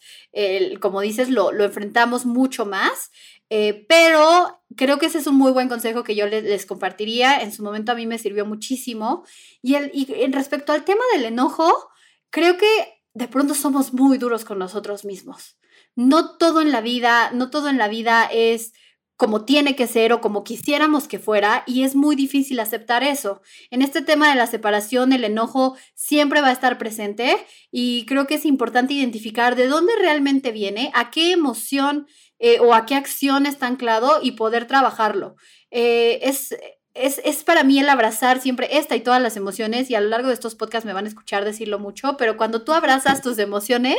como 0.79 1.01
dices, 1.01 1.29
lo, 1.29 1.51
lo 1.51 1.63
enfrentamos 1.63 2.27
mucho 2.27 2.67
más. 2.67 3.09
Eh, 3.49 3.85
pero 3.89 4.61
creo 4.75 4.99
que 4.99 5.07
ese 5.07 5.17
es 5.17 5.27
un 5.27 5.35
muy 5.35 5.51
buen 5.51 5.69
consejo 5.69 6.03
que 6.03 6.15
yo 6.15 6.27
les, 6.27 6.43
les, 6.43 6.65
compartiría. 6.65 7.41
En 7.41 7.51
su 7.51 7.63
momento 7.63 7.91
a 7.91 7.95
mí 7.95 8.05
me 8.05 8.19
sirvió 8.19 8.45
muchísimo. 8.45 9.23
Y, 9.61 9.75
el, 9.75 9.91
y 9.93 10.05
respecto 10.31 10.71
al 10.71 10.85
tema 10.85 11.03
del 11.13 11.25
enojo, 11.25 11.89
creo 12.29 12.57
que 12.57 12.67
de 13.13 13.27
pronto 13.27 13.55
somos 13.55 13.93
muy 13.93 14.17
duros 14.17 14.45
con 14.45 14.59
nosotros 14.59 15.05
mismos. 15.05 15.57
No 15.95 16.37
todo 16.37 16.61
en 16.61 16.71
la 16.71 16.81
vida, 16.81 17.31
no 17.31 17.49
todo 17.49 17.69
en 17.69 17.77
la 17.77 17.87
vida 17.87 18.29
es 18.31 18.73
como 19.19 19.43
tiene 19.43 19.75
que 19.75 19.85
ser 19.85 20.13
o 20.13 20.21
como 20.21 20.45
quisiéramos 20.45 21.09
que 21.09 21.19
fuera 21.19 21.65
y 21.67 21.83
es 21.83 21.93
muy 21.93 22.15
difícil 22.15 22.57
aceptar 22.61 23.03
eso. 23.03 23.41
En 23.69 23.81
este 23.81 24.01
tema 24.01 24.29
de 24.29 24.37
la 24.37 24.47
separación, 24.47 25.11
el 25.11 25.25
enojo 25.25 25.75
siempre 25.93 26.39
va 26.39 26.47
a 26.47 26.53
estar 26.53 26.77
presente 26.77 27.35
y 27.69 28.05
creo 28.05 28.27
que 28.27 28.35
es 28.35 28.45
importante 28.45 28.93
identificar 28.93 29.57
de 29.57 29.67
dónde 29.67 29.91
realmente 29.99 30.53
viene, 30.53 30.89
a 30.95 31.11
qué 31.11 31.33
emoción 31.33 32.07
eh, 32.39 32.59
o 32.59 32.73
a 32.73 32.85
qué 32.85 32.95
acción 32.95 33.45
está 33.45 33.67
anclado 33.67 34.19
y 34.21 34.31
poder 34.31 34.65
trabajarlo. 34.65 35.35
Eh, 35.71 36.19
es, 36.23 36.55
es, 36.93 37.21
es, 37.23 37.43
para 37.43 37.63
mí 37.63 37.79
el 37.79 37.87
abrazar 37.87 38.41
siempre 38.41 38.77
esta 38.77 38.95
y 38.95 39.01
todas 39.01 39.21
las 39.21 39.37
emociones 39.37 39.89
y 39.89 39.95
a 39.95 40.01
lo 40.01 40.09
largo 40.09 40.27
de 40.27 40.33
estos 40.33 40.55
podcasts 40.55 40.85
me 40.85 40.93
van 40.93 41.05
a 41.05 41.07
escuchar 41.07 41.45
decirlo 41.45 41.79
mucho, 41.79 42.17
pero 42.17 42.35
cuando 42.35 42.63
tú 42.63 42.73
abrazas 42.73 43.21
tus 43.21 43.37
emociones 43.39 43.97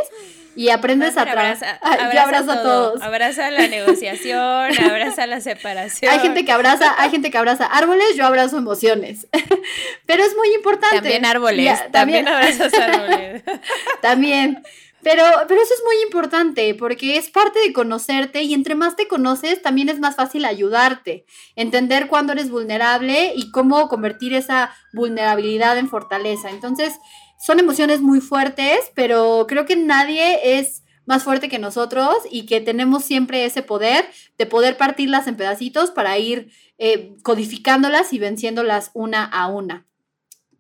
y 0.56 0.70
aprendes 0.70 1.16
a 1.16 1.24
trabajar, 1.24 1.80
yo 2.12 2.20
abrazo 2.20 2.50
a 2.50 2.62
todos. 2.62 3.02
Abraza 3.02 3.50
la 3.50 3.68
negociación, 3.68 4.70
abraza 4.84 5.26
la 5.26 5.40
separación. 5.40 6.12
Hay 6.12 6.18
gente 6.18 6.44
que 6.44 6.52
abraza, 6.52 6.94
hay 6.98 7.10
gente 7.10 7.30
que 7.30 7.38
abraza 7.38 7.66
árboles, 7.66 8.16
yo 8.16 8.26
abrazo 8.26 8.58
emociones. 8.58 9.28
pero 10.06 10.24
es 10.24 10.36
muy 10.36 10.52
importante. 10.54 10.96
También 10.96 11.24
árboles, 11.24 11.78
también, 11.92 12.24
también 12.24 12.28
abrazas 12.28 12.74
árboles. 12.74 13.42
también. 14.02 14.62
Pero, 15.02 15.22
pero 15.48 15.62
eso 15.62 15.74
es 15.74 15.82
muy 15.84 16.02
importante 16.04 16.74
porque 16.74 17.16
es 17.16 17.30
parte 17.30 17.58
de 17.60 17.72
conocerte 17.72 18.42
y 18.42 18.52
entre 18.52 18.74
más 18.74 18.96
te 18.96 19.08
conoces 19.08 19.62
también 19.62 19.88
es 19.88 19.98
más 19.98 20.16
fácil 20.16 20.44
ayudarte, 20.44 21.24
entender 21.56 22.06
cuándo 22.06 22.32
eres 22.32 22.50
vulnerable 22.50 23.32
y 23.34 23.50
cómo 23.50 23.88
convertir 23.88 24.34
esa 24.34 24.74
vulnerabilidad 24.92 25.78
en 25.78 25.88
fortaleza. 25.88 26.50
Entonces, 26.50 26.98
son 27.38 27.58
emociones 27.58 28.02
muy 28.02 28.20
fuertes, 28.20 28.92
pero 28.94 29.46
creo 29.48 29.64
que 29.64 29.76
nadie 29.76 30.58
es 30.58 30.82
más 31.06 31.24
fuerte 31.24 31.48
que 31.48 31.58
nosotros 31.58 32.14
y 32.30 32.46
que 32.46 32.60
tenemos 32.60 33.04
siempre 33.04 33.44
ese 33.44 33.62
poder 33.62 34.04
de 34.38 34.46
poder 34.46 34.76
partirlas 34.76 35.26
en 35.26 35.36
pedacitos 35.36 35.90
para 35.90 36.18
ir 36.18 36.52
eh, 36.78 37.16
codificándolas 37.22 38.12
y 38.12 38.18
venciéndolas 38.18 38.90
una 38.94 39.24
a 39.24 39.48
una. 39.48 39.89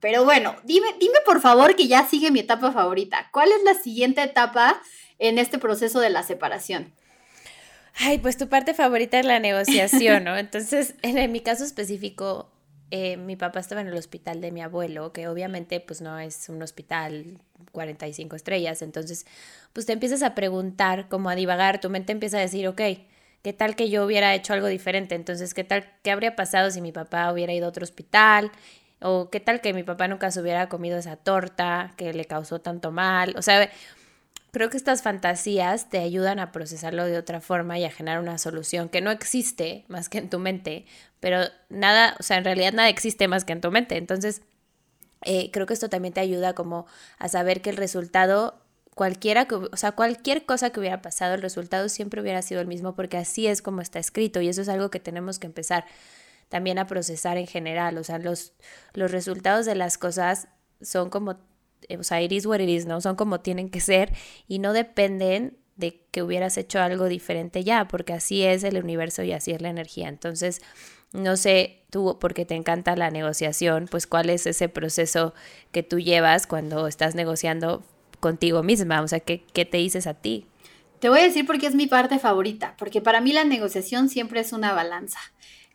Pero 0.00 0.24
bueno, 0.24 0.56
dime, 0.64 0.88
dime 0.98 1.18
por 1.24 1.40
favor 1.40 1.76
que 1.76 1.86
ya 1.86 2.06
sigue 2.06 2.30
mi 2.30 2.40
etapa 2.40 2.72
favorita. 2.72 3.28
¿Cuál 3.32 3.50
es 3.52 3.62
la 3.64 3.74
siguiente 3.74 4.22
etapa 4.22 4.80
en 5.18 5.38
este 5.38 5.58
proceso 5.58 6.00
de 6.00 6.10
la 6.10 6.22
separación? 6.22 6.92
Ay, 7.98 8.18
pues 8.18 8.36
tu 8.38 8.48
parte 8.48 8.72
favorita 8.72 9.18
es 9.18 9.26
la 9.26 9.40
negociación, 9.40 10.24
¿no? 10.24 10.36
Entonces, 10.36 10.94
en, 11.02 11.30
mi 11.32 11.40
caso 11.40 11.64
específico, 11.64 12.50
eh, 12.90 13.18
mi 13.18 13.36
papá 13.36 13.60
estaba 13.60 13.82
en 13.82 13.88
el 13.88 13.96
hospital 13.96 14.40
de 14.40 14.52
mi 14.52 14.62
abuelo, 14.62 15.12
que 15.12 15.28
obviamente 15.28 15.80
pues 15.80 16.00
no 16.00 16.18
es 16.18 16.48
un 16.48 16.62
hospital 16.62 17.38
45 17.72 18.36
estrellas, 18.36 18.82
entonces 18.82 19.26
pues 19.72 19.86
te 19.86 19.92
empiezas 19.92 20.22
a 20.22 20.34
preguntar, 20.34 21.08
como 21.08 21.28
a 21.28 21.34
divagar, 21.34 21.80
tu 21.80 21.90
mente 21.90 22.12
empieza 22.12 22.38
a 22.38 22.40
decir, 22.40 22.66
ok, 22.66 22.80
¿qué 23.42 23.52
tal 23.52 23.76
que 23.76 23.90
yo 23.90 24.04
hubiera 24.04 24.34
hecho 24.34 24.54
algo 24.54 24.66
diferente? 24.66 25.14
Entonces, 25.14 25.52
¿qué 25.54 25.64
tal, 25.64 25.92
qué 26.02 26.10
habría 26.10 26.34
pasado 26.36 26.70
si 26.70 26.80
mi 26.80 26.92
papá 26.92 27.30
hubiera 27.32 27.52
ido 27.52 27.66
a 27.66 27.68
otro 27.68 27.84
hospital? 27.84 28.50
O 29.00 29.30
qué 29.30 29.40
tal 29.40 29.60
que 29.60 29.72
mi 29.72 29.82
papá 29.82 30.08
nunca 30.08 30.30
se 30.30 30.40
hubiera 30.40 30.68
comido 30.68 30.98
esa 30.98 31.16
torta 31.16 31.94
que 31.96 32.12
le 32.12 32.24
causó 32.26 32.60
tanto 32.60 32.90
mal. 32.92 33.34
O 33.36 33.42
sea, 33.42 33.70
creo 34.50 34.70
que 34.70 34.76
estas 34.76 35.02
fantasías 35.02 35.88
te 35.88 35.98
ayudan 35.98 36.38
a 36.38 36.52
procesarlo 36.52 37.04
de 37.04 37.18
otra 37.18 37.40
forma 37.40 37.78
y 37.78 37.84
a 37.84 37.90
generar 37.90 38.20
una 38.20 38.38
solución 38.38 38.88
que 38.88 39.00
no 39.00 39.10
existe 39.10 39.84
más 39.88 40.08
que 40.08 40.18
en 40.18 40.28
tu 40.30 40.38
mente, 40.38 40.86
pero 41.20 41.40
nada, 41.68 42.16
o 42.18 42.22
sea, 42.22 42.36
en 42.36 42.44
realidad 42.44 42.72
nada 42.72 42.88
existe 42.88 43.28
más 43.28 43.44
que 43.44 43.52
en 43.52 43.60
tu 43.60 43.70
mente. 43.70 43.96
Entonces, 43.96 44.42
eh, 45.22 45.50
creo 45.52 45.66
que 45.66 45.74
esto 45.74 45.88
también 45.88 46.14
te 46.14 46.20
ayuda 46.20 46.54
como 46.54 46.86
a 47.18 47.28
saber 47.28 47.62
que 47.62 47.70
el 47.70 47.76
resultado 47.76 48.60
cualquiera 48.94 49.46
o 49.72 49.76
sea, 49.76 49.92
cualquier 49.92 50.44
cosa 50.44 50.70
que 50.70 50.80
hubiera 50.80 51.00
pasado, 51.00 51.34
el 51.34 51.42
resultado 51.42 51.88
siempre 51.88 52.20
hubiera 52.20 52.42
sido 52.42 52.60
el 52.60 52.66
mismo 52.66 52.94
porque 52.94 53.16
así 53.16 53.46
es 53.46 53.62
como 53.62 53.80
está 53.80 53.98
escrito 53.98 54.40
y 54.40 54.48
eso 54.48 54.62
es 54.62 54.68
algo 54.68 54.90
que 54.90 55.00
tenemos 55.00 55.38
que 55.38 55.46
empezar 55.46 55.86
también 56.50 56.78
a 56.78 56.86
procesar 56.86 57.38
en 57.38 57.46
general. 57.46 57.96
O 57.96 58.04
sea, 58.04 58.18
los, 58.18 58.52
los 58.92 59.10
resultados 59.10 59.64
de 59.64 59.76
las 59.76 59.96
cosas 59.96 60.48
son 60.82 61.08
como, 61.08 61.38
eh, 61.88 61.96
o 61.96 62.04
sea, 62.04 62.20
iris 62.20 62.44
what 62.44 62.60
¿no? 62.86 63.00
Son 63.00 63.16
como 63.16 63.40
tienen 63.40 63.70
que 63.70 63.80
ser 63.80 64.12
y 64.46 64.58
no 64.58 64.74
dependen 64.74 65.56
de 65.76 66.04
que 66.10 66.22
hubieras 66.22 66.58
hecho 66.58 66.80
algo 66.80 67.06
diferente 67.06 67.64
ya, 67.64 67.88
porque 67.88 68.12
así 68.12 68.42
es 68.42 68.64
el 68.64 68.76
universo 68.76 69.22
y 69.22 69.32
así 69.32 69.52
es 69.52 69.62
la 69.62 69.70
energía. 69.70 70.08
Entonces, 70.08 70.60
no 71.12 71.36
sé 71.36 71.84
tú, 71.90 72.18
porque 72.20 72.44
te 72.44 72.56
encanta 72.56 72.94
la 72.96 73.10
negociación, 73.10 73.86
pues 73.90 74.06
cuál 74.06 74.28
es 74.28 74.46
ese 74.46 74.68
proceso 74.68 75.32
que 75.72 75.82
tú 75.82 76.00
llevas 76.00 76.46
cuando 76.46 76.86
estás 76.86 77.14
negociando 77.14 77.82
contigo 78.18 78.62
misma, 78.62 79.00
o 79.00 79.08
sea, 79.08 79.20
¿qué, 79.20 79.44
qué 79.54 79.64
te 79.64 79.78
dices 79.78 80.06
a 80.06 80.14
ti? 80.14 80.46
Te 80.98 81.08
voy 81.08 81.20
a 81.20 81.24
decir 81.24 81.46
porque 81.46 81.66
es 81.66 81.74
mi 81.74 81.86
parte 81.86 82.18
favorita, 82.18 82.74
porque 82.76 83.00
para 83.00 83.22
mí 83.22 83.32
la 83.32 83.44
negociación 83.44 84.10
siempre 84.10 84.40
es 84.40 84.52
una 84.52 84.74
balanza. 84.74 85.18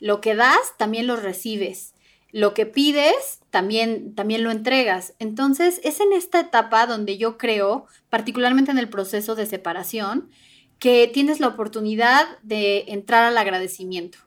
Lo 0.06 0.22
que 0.22 0.36
das, 0.36 0.78
también 0.78 1.08
lo 1.08 1.16
recibes. 1.16 1.96
Lo 2.32 2.54
que 2.54 2.68
pides, 2.68 3.40
también, 3.50 4.14
también 4.14 4.44
lo 4.44 4.52
entregas. 4.52 5.16
Entonces, 5.18 5.82
es 5.84 6.00
en 6.00 6.14
esta 6.14 6.42
etapa 6.42 6.86
donde 6.86 7.18
yo 7.18 7.40
creo, 7.40 7.88
particularmente 8.12 8.70
en 8.70 8.78
el 8.78 8.88
proceso 8.88 9.34
de 9.34 9.48
separación, 9.48 10.30
que 10.78 11.10
tienes 11.12 11.40
la 11.40 11.48
oportunidad 11.48 12.28
de 12.44 12.86
entrar 12.90 13.24
al 13.24 13.36
agradecimiento. 13.36 14.20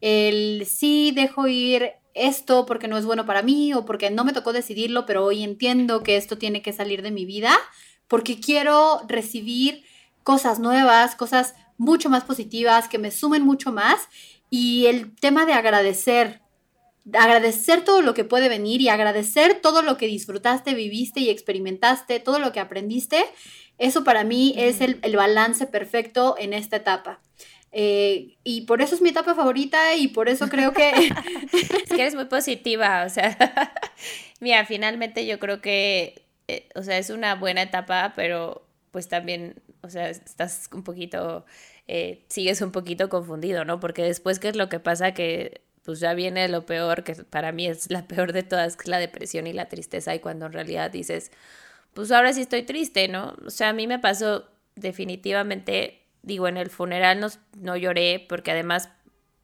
El 0.00 0.64
sí 0.66 1.10
dejo 1.12 1.48
ir 1.48 1.94
esto 2.14 2.64
porque 2.64 2.86
no 2.86 2.96
es 2.96 3.04
bueno 3.04 3.26
para 3.26 3.42
mí 3.42 3.74
o 3.74 3.84
porque 3.84 4.10
no 4.10 4.24
me 4.24 4.32
tocó 4.32 4.52
decidirlo, 4.52 5.04
pero 5.04 5.24
hoy 5.24 5.42
entiendo 5.42 6.04
que 6.04 6.16
esto 6.16 6.38
tiene 6.38 6.62
que 6.62 6.72
salir 6.72 7.02
de 7.02 7.10
mi 7.10 7.24
vida, 7.24 7.58
porque 8.06 8.38
quiero 8.38 9.00
recibir 9.08 9.82
cosas 10.22 10.60
nuevas, 10.60 11.16
cosas 11.16 11.56
mucho 11.76 12.08
más 12.08 12.22
positivas, 12.22 12.86
que 12.86 12.98
me 12.98 13.10
sumen 13.10 13.42
mucho 13.42 13.72
más 13.72 14.08
y 14.50 14.86
el 14.86 15.14
tema 15.14 15.46
de 15.46 15.52
agradecer, 15.52 16.40
agradecer 17.12 17.84
todo 17.84 18.02
lo 18.02 18.14
que 18.14 18.24
puede 18.24 18.48
venir 18.48 18.80
y 18.80 18.88
agradecer 18.88 19.60
todo 19.60 19.82
lo 19.82 19.96
que 19.96 20.06
disfrutaste, 20.06 20.74
viviste 20.74 21.20
y 21.20 21.30
experimentaste, 21.30 22.20
todo 22.20 22.38
lo 22.38 22.52
que 22.52 22.60
aprendiste, 22.60 23.24
eso 23.78 24.04
para 24.04 24.24
mí 24.24 24.54
es 24.56 24.80
el, 24.80 25.00
balance 25.16 25.66
perfecto 25.66 26.36
en 26.38 26.52
esta 26.52 26.76
etapa. 26.76 27.20
Eh, 27.70 28.36
y 28.44 28.62
por 28.62 28.80
eso 28.80 28.94
es 28.94 29.02
mi 29.02 29.10
etapa 29.10 29.34
favorita 29.34 29.94
y 29.94 30.08
por 30.08 30.28
eso 30.28 30.48
creo 30.48 30.72
que... 30.72 30.90
es 31.52 31.88
que 31.88 32.00
eres 32.00 32.14
muy 32.14 32.24
positiva, 32.24 33.04
o 33.06 33.10
sea, 33.10 33.36
mira, 34.40 34.64
finalmente 34.64 35.26
yo 35.26 35.38
creo 35.38 35.60
que, 35.60 36.26
eh, 36.48 36.68
o 36.74 36.82
sea, 36.82 36.98
es 36.98 37.10
una 37.10 37.34
buena 37.34 37.62
etapa, 37.62 38.14
pero 38.16 38.66
pues 38.90 39.08
también, 39.08 39.62
o 39.82 39.90
sea, 39.90 40.08
estás 40.08 40.68
un 40.72 40.82
poquito 40.82 41.44
eh, 41.88 42.24
sigues 42.28 42.60
un 42.60 42.70
poquito 42.70 43.08
confundido, 43.08 43.64
¿no? 43.64 43.80
Porque 43.80 44.02
después, 44.02 44.38
¿qué 44.38 44.48
es 44.48 44.56
lo 44.56 44.68
que 44.68 44.78
pasa? 44.78 45.14
Que 45.14 45.62
pues 45.84 46.00
ya 46.00 46.12
viene 46.12 46.46
lo 46.48 46.66
peor, 46.66 47.02
que 47.02 47.14
para 47.14 47.50
mí 47.50 47.66
es 47.66 47.90
la 47.90 48.06
peor 48.08 48.32
de 48.32 48.42
todas, 48.42 48.76
que 48.76 48.82
es 48.82 48.88
la 48.88 48.98
depresión 48.98 49.46
y 49.46 49.54
la 49.54 49.68
tristeza, 49.68 50.14
y 50.14 50.20
cuando 50.20 50.46
en 50.46 50.52
realidad 50.52 50.90
dices, 50.90 51.32
pues 51.94 52.12
ahora 52.12 52.32
sí 52.34 52.42
estoy 52.42 52.62
triste, 52.62 53.08
¿no? 53.08 53.34
O 53.46 53.50
sea, 53.50 53.70
a 53.70 53.72
mí 53.72 53.86
me 53.86 53.98
pasó 53.98 54.44
definitivamente, 54.76 56.02
digo, 56.22 56.46
en 56.46 56.58
el 56.58 56.68
funeral 56.68 57.20
no, 57.20 57.28
no 57.56 57.76
lloré, 57.76 58.24
porque 58.28 58.50
además, 58.50 58.90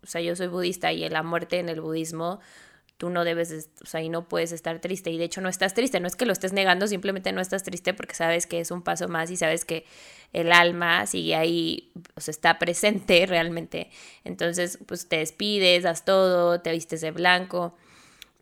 o 0.02 0.06
sea, 0.06 0.20
yo 0.20 0.36
soy 0.36 0.48
budista 0.48 0.92
y 0.92 1.08
la 1.08 1.22
muerte 1.22 1.58
en 1.58 1.70
el 1.70 1.80
budismo 1.80 2.40
tú 2.96 3.10
no 3.10 3.24
debes, 3.24 3.68
o 3.82 3.86
sea, 3.86 4.02
y 4.02 4.08
no 4.08 4.28
puedes 4.28 4.52
estar 4.52 4.80
triste. 4.80 5.10
Y 5.10 5.18
de 5.18 5.24
hecho 5.24 5.40
no 5.40 5.48
estás 5.48 5.74
triste, 5.74 6.00
no 6.00 6.06
es 6.06 6.16
que 6.16 6.26
lo 6.26 6.32
estés 6.32 6.52
negando, 6.52 6.86
simplemente 6.86 7.32
no 7.32 7.40
estás 7.40 7.62
triste 7.62 7.94
porque 7.94 8.14
sabes 8.14 8.46
que 8.46 8.60
es 8.60 8.70
un 8.70 8.82
paso 8.82 9.08
más 9.08 9.30
y 9.30 9.36
sabes 9.36 9.64
que 9.64 9.84
el 10.32 10.52
alma 10.52 11.06
sigue 11.06 11.34
ahí, 11.34 11.92
o 12.14 12.20
sea, 12.20 12.32
está 12.32 12.58
presente 12.58 13.26
realmente. 13.28 13.90
Entonces, 14.24 14.78
pues 14.86 15.08
te 15.08 15.18
despides, 15.18 15.82
das 15.82 16.04
todo, 16.04 16.60
te 16.60 16.72
vistes 16.72 17.00
de 17.00 17.10
blanco. 17.10 17.76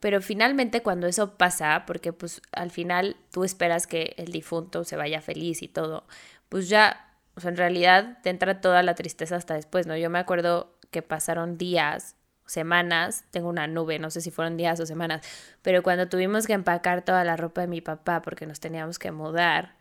Pero 0.01 0.21
finalmente 0.21 0.83
cuando 0.83 1.07
eso 1.07 1.37
pasa, 1.37 1.85
porque 1.87 2.13
pues 2.13 2.43
al 2.51 2.73
final 2.73 3.17
tú 3.31 3.45
esperas 3.45 3.87
que 3.87 4.15
el 4.19 4.33
difunto 4.33 4.85
se 4.85 4.97
vaya 4.97 5.21
feliz 5.21 5.63
y 5.63 5.69
todo, 5.69 6.07
pues 6.49 6.69
ya, 6.69 7.15
o 7.37 7.41
sea, 7.41 7.51
en 7.51 7.57
realidad 7.57 8.19
te 8.23 8.31
entra 8.31 8.61
toda 8.61 8.83
la 8.83 8.97
tristeza 8.97 9.37
hasta 9.37 9.55
después, 9.55 9.87
¿no? 9.87 9.97
Yo 9.97 10.11
me 10.11 10.19
acuerdo 10.19 10.77
que 10.91 11.03
pasaron 11.03 11.57
días 11.57 12.17
semanas, 12.53 13.25
tengo 13.31 13.49
una 13.49 13.67
nube, 13.67 13.99
no 13.99 14.11
sé 14.11 14.21
si 14.21 14.31
fueron 14.31 14.57
días 14.57 14.79
o 14.81 14.87
semanas, 14.87 15.27
pero 15.63 15.83
cuando 15.83 16.09
tuvimos 16.09 16.47
que 16.47 16.53
empacar 16.53 17.05
toda 17.05 17.25
la 17.25 17.37
ropa 17.37 17.63
de 17.63 17.67
mi 17.67 17.81
papá 17.81 18.23
porque 18.23 18.47
nos 18.47 18.61
teníamos 18.61 18.99
que 18.99 19.11
mudar, 19.11 19.75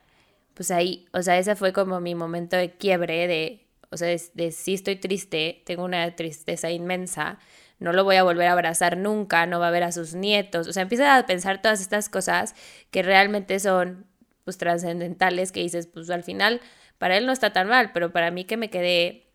pues 0.54 0.72
ahí, 0.72 1.06
o 1.14 1.22
sea, 1.22 1.38
ese 1.38 1.56
fue 1.56 1.74
como 1.74 2.00
mi 2.00 2.16
momento 2.16 2.56
de 2.56 2.72
quiebre 2.72 3.28
de, 3.28 3.68
o 3.90 3.98
sea, 3.98 4.08
de, 4.08 4.52
sí 4.52 4.74
estoy 4.74 4.96
triste, 4.96 5.62
tengo 5.66 5.84
una 5.84 6.16
tristeza 6.16 6.72
inmensa, 6.72 7.40
no 7.80 7.94
lo 7.94 8.04
voy 8.04 8.16
a 8.16 8.24
volver 8.24 8.48
a 8.48 8.54
abrazar 8.54 8.98
nunca, 8.98 9.46
no 9.46 9.60
va 9.60 9.68
a 9.68 9.72
ver 9.72 9.84
a 9.84 9.92
sus 9.92 10.14
nietos, 10.14 10.68
o 10.68 10.74
sea, 10.74 10.84
empieza 10.84 11.18
a 11.18 11.26
pensar 11.26 11.62
todas 11.62 11.82
estas 11.82 12.10
cosas 12.10 12.56
que 12.92 13.04
realmente 13.04 13.60
son 13.60 14.06
pues 14.46 14.58
trascendentales 14.58 15.52
que 15.52 15.62
dices, 15.62 15.88
pues 15.88 16.10
al 16.10 16.24
final 16.24 16.62
para 16.98 17.18
él 17.18 17.26
no 17.26 17.32
está 17.34 17.52
tan 17.52 17.68
mal, 17.68 17.92
pero 17.94 18.12
para 18.12 18.32
mí 18.32 18.46
que 18.46 18.58
me 18.58 18.70
quedé 18.70 19.31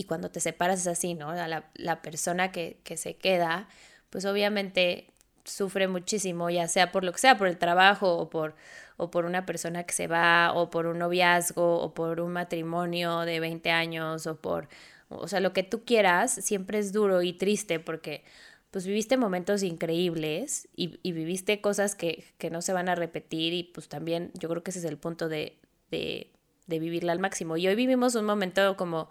y 0.00 0.04
cuando 0.04 0.30
te 0.30 0.40
separas 0.40 0.80
es 0.80 0.86
así, 0.86 1.12
¿no? 1.12 1.34
La, 1.34 1.70
la 1.74 2.00
persona 2.00 2.52
que, 2.52 2.80
que, 2.84 2.96
se 2.96 3.16
queda, 3.16 3.68
pues 4.08 4.24
obviamente 4.24 5.12
sufre 5.44 5.88
muchísimo, 5.88 6.48
ya 6.48 6.68
sea 6.68 6.90
por 6.90 7.04
lo 7.04 7.12
que 7.12 7.18
sea, 7.18 7.36
por 7.36 7.48
el 7.48 7.58
trabajo 7.58 8.16
o 8.16 8.30
por, 8.30 8.54
o 8.96 9.10
por 9.10 9.26
una 9.26 9.44
persona 9.44 9.84
que 9.84 9.92
se 9.92 10.06
va, 10.06 10.54
o 10.54 10.70
por 10.70 10.86
un 10.86 11.00
noviazgo, 11.00 11.82
o 11.82 11.92
por 11.92 12.22
un 12.22 12.32
matrimonio 12.32 13.20
de 13.20 13.40
20 13.40 13.70
años, 13.72 14.26
o 14.26 14.40
por, 14.40 14.68
o 15.10 15.28
sea, 15.28 15.40
lo 15.40 15.52
que 15.52 15.64
tú 15.64 15.84
quieras, 15.84 16.32
siempre 16.32 16.78
es 16.78 16.94
duro 16.94 17.20
y 17.20 17.34
triste 17.34 17.78
porque 17.78 18.24
pues 18.70 18.86
viviste 18.86 19.18
momentos 19.18 19.62
increíbles 19.62 20.66
y, 20.76 20.96
viviste 21.12 21.60
cosas 21.60 21.94
que, 21.94 22.24
que, 22.38 22.48
no 22.48 22.62
se 22.62 22.72
van 22.72 22.88
a 22.88 22.94
repetir 22.94 23.52
y 23.52 23.64
pues 23.64 23.88
también 23.88 24.30
yo 24.32 24.48
creo 24.48 24.62
que 24.62 24.70
ese 24.70 24.78
es 24.78 24.86
el 24.86 24.96
punto 24.96 25.28
de, 25.28 25.58
de 25.90 26.78
vivirla 26.78 27.12
al 27.12 27.18
máximo. 27.18 27.58
Y 27.58 27.68
hoy 27.68 27.74
vivimos 27.74 28.14
un 28.14 28.24
momento 28.24 28.78
como 28.78 29.10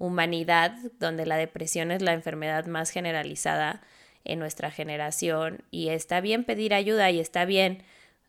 humanidad 0.00 0.76
donde 0.98 1.26
la 1.26 1.36
depresión 1.36 1.92
es 1.92 2.02
la 2.02 2.14
enfermedad 2.14 2.66
más 2.66 2.90
generalizada 2.90 3.82
en 4.24 4.38
nuestra 4.38 4.70
generación 4.70 5.62
y 5.70 5.90
está 5.90 6.20
bien 6.22 6.44
pedir 6.44 6.72
ayuda 6.74 7.10
y 7.10 7.20
está 7.20 7.44
bien, 7.44 7.82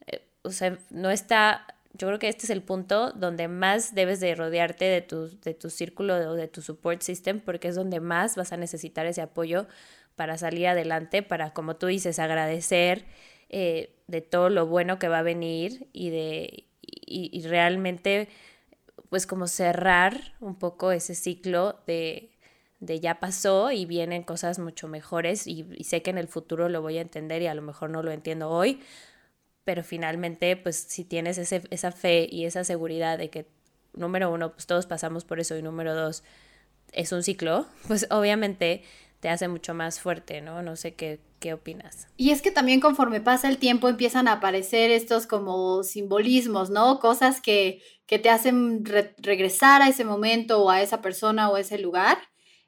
eh, 0.08 0.22
o 0.44 0.52
sea, 0.52 0.78
no 0.90 1.10
está, 1.10 1.66
yo 1.94 2.08
creo 2.08 2.20
que 2.20 2.28
este 2.28 2.46
es 2.46 2.50
el 2.50 2.62
punto 2.62 3.12
donde 3.14 3.48
más 3.48 3.96
debes 3.96 4.20
de 4.20 4.36
rodearte 4.36 4.84
de 4.84 5.02
tu, 5.02 5.30
de 5.40 5.54
tu 5.54 5.70
círculo 5.70 6.16
o 6.16 6.34
de, 6.34 6.50
tu 6.50 6.62
support 6.62 7.02
system 7.02 7.40
porque 7.40 7.70
es 7.70 7.76
donde 7.76 8.02
más 8.02 8.36
vas 8.36 8.52
a 8.52 8.58
necesitar 8.58 9.06
ese 9.06 9.22
apoyo 9.22 9.66
para 10.18 10.38
salir 10.38 10.68
adelante, 10.68 11.24
para, 11.24 11.54
como 11.54 11.78
tú 11.78 11.88
dices, 11.88 12.20
agradecer 12.20 13.06
eh, 13.50 13.96
de 14.08 14.20
todo 14.20 14.50
lo 14.50 14.68
bueno 14.68 15.00
que 15.00 15.08
va 15.08 15.20
a 15.20 15.24
venir 15.24 15.88
y 15.94 16.10
de 16.10 16.66
y 16.84 17.44
realmente 17.44 18.28
pues 19.12 19.28
como 19.28 19.46
cerrar 19.48 20.34
un 20.40 20.56
poco 20.56 20.92
ese 20.92 21.14
ciclo 21.14 21.80
de 21.86 22.32
de 22.82 23.00
ya 23.00 23.20
pasó 23.20 23.72
y 23.72 23.86
vienen 23.86 24.24
cosas 24.24 24.60
mucho 24.60 24.88
mejores 24.88 25.48
y, 25.48 25.64
sé 25.84 26.02
que 26.02 26.10
en 26.10 26.18
el 26.18 26.28
futuro 26.28 26.68
lo 26.68 26.82
voy 26.82 26.98
a 26.98 27.02
entender 27.02 27.42
y 27.42 27.48
a 27.48 27.54
lo 27.54 27.62
mejor 27.62 27.92
no 27.92 28.02
lo 28.02 28.12
entiendo 28.12 28.50
hoy, 28.50 28.82
pero 29.64 29.84
finalmente 29.84 30.58
pues 30.58 30.78
si 30.78 31.06
tienes 31.06 31.38
ese, 31.38 31.62
esa 31.70 31.92
fe 31.92 32.28
y 32.30 32.46
esa 32.46 32.64
seguridad 32.64 33.20
de 33.20 33.30
que 33.30 33.46
número 33.94 34.32
uno 34.32 34.52
pues 34.54 34.66
todos 34.66 34.88
pasamos 34.88 35.26
por 35.26 35.40
eso 35.40 35.56
y 35.56 35.62
número 35.62 35.94
dos 35.94 36.24
es 36.92 37.12
un 37.12 37.22
ciclo, 37.22 37.68
pues 37.88 38.08
obviamente 38.10 38.84
te 39.20 39.30
hace 39.30 39.48
mucho 39.48 39.76
más 39.76 40.00
fuerte, 40.00 40.42
¿no? 40.42 40.64
No 40.64 40.76
sé 40.76 40.96
qué, 40.96 41.20
qué 41.40 41.54
opinas. 41.54 42.08
Y 42.18 42.32
es 42.32 42.42
que 42.42 42.50
también 42.50 42.80
conforme 42.80 43.22
pasa 43.22 43.48
el 43.48 43.60
tiempo 43.60 43.88
empiezan 43.88 44.28
a 44.28 44.34
aparecer 44.34 44.90
estos 44.90 45.28
como 45.28 45.84
simbolismos, 45.84 46.72
¿no? 46.72 47.00
Cosas 47.00 47.40
que, 47.40 47.84
que 48.12 48.20
te 48.20 48.30
hacen 48.30 48.84
regresar 49.20 49.82
a 49.82 49.88
ese 49.88 50.04
momento 50.04 50.62
o 50.62 50.70
a 50.70 50.82
esa 50.82 51.02
persona 51.02 51.50
o 51.50 51.56
a 51.56 51.62
ese 51.62 51.80
lugar. 51.80 52.18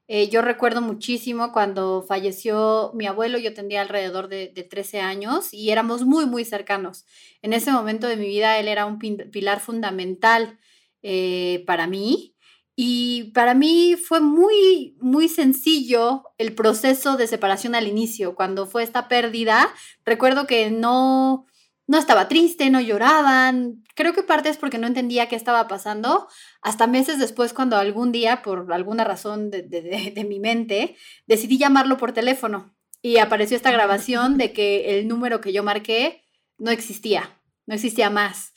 Eh, 0.08 0.30
yo 0.30 0.42
recuerdo 0.42 0.80
muchísimo 0.80 1.52
cuando 1.52 2.02
falleció 2.08 2.92
mi 2.94 3.08
abuelo, 3.08 3.38
yo 3.38 3.54
tendría 3.54 3.82
alrededor 3.82 4.30
de, 4.30 4.48
13 4.48 5.02
años 5.02 5.54
y 5.54 5.72
éramos 5.72 6.06
muy, 6.06 6.26
muy 6.26 6.46
cercanos. 6.46 7.06
En 7.42 7.52
ese 7.52 7.74
momento 7.74 8.08
de 8.08 8.16
mi 8.16 8.28
vida 8.28 8.58
él 8.58 8.70
era 8.70 8.86
un 8.86 9.00
pilar 9.00 9.60
fundamental 9.60 10.60
eh, 11.02 11.66
para 11.68 11.88
mí 11.88 12.38
y 12.78 13.32
para 13.34 13.54
mí 13.54 13.98
fue 13.98 14.22
muy, 14.22 14.96
muy 15.02 15.28
sencillo 15.28 16.24
el 16.38 16.56
proceso 16.56 17.18
de 17.18 17.28
separación 17.28 17.76
al 17.76 17.90
inicio. 17.90 18.34
Cuando 18.34 18.66
fue 18.66 18.84
esta 18.84 19.10
pérdida, 19.10 19.74
recuerdo 20.06 20.48
que 20.48 20.72
no, 20.72 21.48
no 21.88 21.98
estaba 21.98 22.28
triste, 22.28 22.70
no 22.70 22.80
lloraban. 22.80 23.84
Creo 23.96 24.14
que 24.14 24.24
parte 24.24 24.50
es 24.50 24.58
porque 24.58 24.78
no 24.78 24.88
entendía 24.88 25.28
qué 25.28 25.36
estaba 25.36 25.68
pasando. 25.68 26.28
Hasta 26.62 26.88
meses 26.88 27.20
después, 27.20 27.54
cuando 27.54 27.78
algún 27.78 28.12
día, 28.12 28.42
por 28.42 28.72
alguna 28.74 29.04
razón 29.04 29.50
de, 29.52 30.26
mi 30.28 30.40
mente, 30.40 30.96
decidí 31.28 31.58
llamarlo 31.58 31.98
por 31.98 32.14
teléfono 32.14 32.76
y 33.02 33.18
apareció 33.18 33.58
esta 33.58 33.72
grabación 33.72 34.38
de 34.38 34.54
que 34.54 34.98
el 34.98 35.08
número 35.08 35.42
que 35.42 35.52
yo 35.52 35.62
marqué 35.62 36.24
no 36.58 36.72
existía, 36.72 37.42
no 37.66 37.76
existía 37.76 38.10
más. 38.10 38.54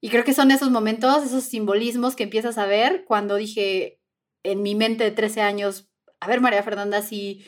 Y 0.00 0.10
creo 0.10 0.24
que 0.24 0.34
son 0.34 0.50
esos 0.50 0.70
momentos, 0.70 1.24
esos 1.24 1.44
simbolismos 1.44 2.16
que 2.16 2.24
empiezas 2.24 2.58
a 2.58 2.66
ver 2.66 3.04
cuando 3.04 3.36
dije 3.36 4.00
en 4.42 4.62
mi 4.62 4.74
mente 4.74 5.04
de 5.04 5.12
13 5.12 5.40
años, 5.40 5.88
a 6.20 6.26
ver 6.26 6.40
María 6.40 6.62
Fernanda, 6.62 7.02
si 7.02 7.44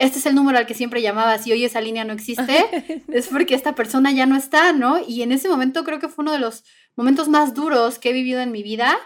este 0.00 0.18
es 0.18 0.24
el 0.24 0.34
número 0.34 0.56
al 0.56 0.66
que 0.66 0.72
siempre 0.72 1.02
llamaba, 1.02 1.36
si 1.36 1.52
hoy 1.52 1.62
esa 1.62 1.82
línea 1.82 2.04
no 2.04 2.14
existe, 2.14 3.04
es 3.08 3.28
porque 3.28 3.54
esta 3.54 3.74
persona 3.74 4.10
ya 4.10 4.24
no 4.24 4.34
está, 4.34 4.72
¿no? 4.72 4.98
Y 5.06 5.22
en 5.22 5.30
ese 5.30 5.48
momento 5.48 5.84
creo 5.84 6.00
que 6.00 6.08
fue 6.08 6.22
uno 6.22 6.32
de 6.32 6.38
los 6.38 6.64
momentos 6.96 7.28
más 7.28 7.54
duros 7.54 7.98
que 7.98 8.08
he 8.08 8.12
vivido 8.14 8.40
en 8.40 8.50
mi 8.50 8.62
vida 8.62 8.98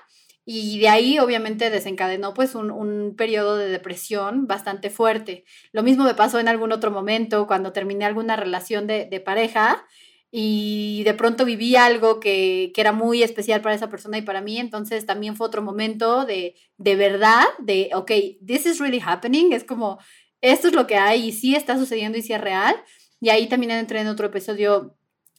y 0.44 0.78
de 0.78 0.88
ahí 0.88 1.18
obviamente 1.18 1.68
desencadenó 1.68 2.32
pues 2.32 2.54
un, 2.54 2.70
un 2.70 3.16
periodo 3.16 3.56
de 3.56 3.68
depresión 3.68 4.46
bastante 4.46 4.88
fuerte. 4.88 5.44
Lo 5.72 5.82
mismo 5.82 6.04
me 6.04 6.14
pasó 6.14 6.38
en 6.38 6.46
algún 6.46 6.70
otro 6.70 6.92
momento 6.92 7.48
cuando 7.48 7.72
terminé 7.72 8.04
alguna 8.04 8.36
relación 8.36 8.86
de, 8.86 9.06
de 9.06 9.18
pareja 9.18 9.84
y 10.30 11.02
de 11.04 11.14
pronto 11.14 11.44
viví 11.44 11.76
algo 11.76 12.20
que, 12.20 12.72
que, 12.74 12.80
era 12.80 12.90
muy 12.90 13.22
especial 13.22 13.60
para 13.60 13.74
esa 13.74 13.88
persona 13.88 14.18
y 14.18 14.22
para 14.22 14.40
mí, 14.40 14.58
entonces 14.58 15.06
también 15.06 15.36
fue 15.36 15.46
otro 15.46 15.62
momento 15.62 16.24
de, 16.24 16.56
de 16.76 16.96
verdad, 16.96 17.44
de, 17.60 17.90
ok, 17.94 18.10
this 18.44 18.66
is 18.66 18.80
really 18.80 19.00
happening, 19.00 19.52
es 19.52 19.62
como 19.62 20.00
esto 20.52 20.68
es 20.68 20.74
lo 20.74 20.86
que 20.86 20.96
hay 20.96 21.28
y 21.28 21.32
sí 21.32 21.54
está 21.54 21.78
sucediendo 21.78 22.18
y 22.18 22.22
sí 22.22 22.32
es 22.32 22.40
real. 22.40 22.76
Y 23.20 23.30
ahí 23.30 23.48
también 23.48 23.72
entré 23.72 24.00
en 24.00 24.08
otro 24.08 24.26
episodio 24.26 24.96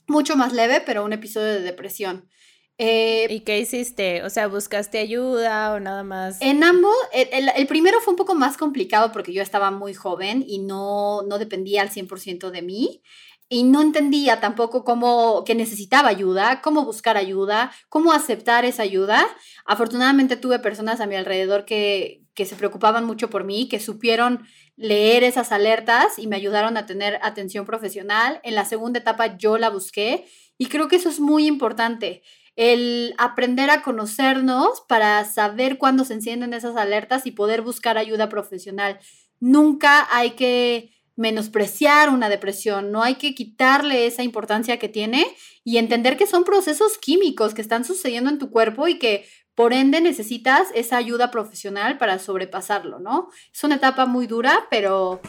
mucho 0.07 0.35
más 0.35 0.53
leve, 0.53 0.81
pero 0.85 1.05
un 1.05 1.13
episodio 1.13 1.53
de 1.53 1.61
depresión. 1.61 2.29
Eh, 2.77 3.27
¿Y 3.29 3.41
qué 3.41 3.59
hiciste? 3.59 4.23
O 4.23 4.29
sea, 4.29 4.47
¿buscaste 4.47 4.99
ayuda 4.99 5.73
o 5.73 5.79
nada 5.79 6.03
más? 6.03 6.41
En 6.41 6.63
ambos, 6.63 6.93
el, 7.13 7.49
el, 7.55 7.67
primero 7.67 8.01
fue 8.01 8.11
un 8.11 8.17
poco 8.17 8.35
más 8.35 8.57
complicado 8.57 9.13
porque 9.13 9.31
yo 9.31 9.41
estaba 9.41 9.71
muy 9.71 9.93
joven 9.93 10.43
y 10.45 10.59
no, 10.59 11.21
no 11.21 11.37
dependía 11.37 11.81
al 11.81 11.89
100% 11.89 12.49
de 12.49 12.61
mí 12.61 13.01
y 13.47 13.63
no 13.63 13.81
entendía 13.81 14.39
tampoco 14.39 14.83
cómo 14.83 15.43
que 15.45 15.55
necesitaba 15.55 16.09
ayuda, 16.09 16.61
cómo 16.61 16.83
buscar 16.83 17.17
ayuda, 17.17 17.71
cómo 17.89 18.11
aceptar 18.11 18.65
esa 18.65 18.83
ayuda. 18.83 19.25
Afortunadamente 19.65 20.35
tuve 20.35 20.59
personas 20.59 20.99
a 20.99 21.05
mi 21.05 21.15
alrededor 21.15 21.65
que, 21.65 22.23
que 22.33 22.45
se 22.45 22.55
preocupaban 22.55 23.05
mucho 23.05 23.29
por 23.29 23.43
mí, 23.43 23.69
que 23.69 23.79
supieron 23.79 24.45
leer 24.75 25.23
esas 25.23 25.51
alertas 25.51 26.17
y 26.17 26.27
me 26.27 26.35
ayudaron 26.35 26.75
a 26.75 26.85
tener 26.85 27.19
atención 27.21 27.65
profesional. 27.65 28.39
En 28.43 28.55
la 28.55 28.65
segunda 28.65 28.99
etapa 28.99 29.37
yo 29.37 29.57
la 29.57 29.69
busqué 29.69 30.25
y 30.57 30.67
creo 30.67 30.87
que 30.87 30.95
eso 30.95 31.09
es 31.09 31.19
muy 31.19 31.47
importante, 31.47 32.23
el 32.55 33.13
aprender 33.17 33.69
a 33.69 33.81
conocernos 33.81 34.81
para 34.87 35.25
saber 35.25 35.77
cuándo 35.77 36.05
se 36.05 36.13
encienden 36.13 36.53
esas 36.53 36.77
alertas 36.77 37.25
y 37.25 37.31
poder 37.31 37.61
buscar 37.61 37.97
ayuda 37.97 38.29
profesional. 38.29 38.99
Nunca 39.41 40.07
hay 40.09 40.31
que 40.31 40.94
menospreciar 41.15 42.09
una 42.09 42.29
depresión, 42.29 42.91
no 42.91 43.03
hay 43.03 43.15
que 43.15 43.33
quitarle 43.33 44.05
esa 44.05 44.23
importancia 44.23 44.77
que 44.77 44.89
tiene 44.89 45.25
y 45.63 45.77
entender 45.77 46.17
que 46.17 46.27
son 46.27 46.43
procesos 46.43 46.97
químicos 46.97 47.53
que 47.53 47.61
están 47.61 47.85
sucediendo 47.85 48.29
en 48.29 48.39
tu 48.39 48.49
cuerpo 48.49 48.87
y 48.87 48.99
que 48.99 49.25
por 49.55 49.71
ende, 49.71 50.01
necesitas 50.01 50.67
esa 50.75 50.97
ayuda 50.97 51.31
profesional 51.31 51.97
para 51.97 52.19
sobrepasarlo, 52.19 52.99
¿no? 52.99 53.29
Es 53.53 53.63
una 53.63 53.75
etapa 53.75 54.05
muy 54.05 54.27
dura, 54.27 54.67
pero 54.69 55.21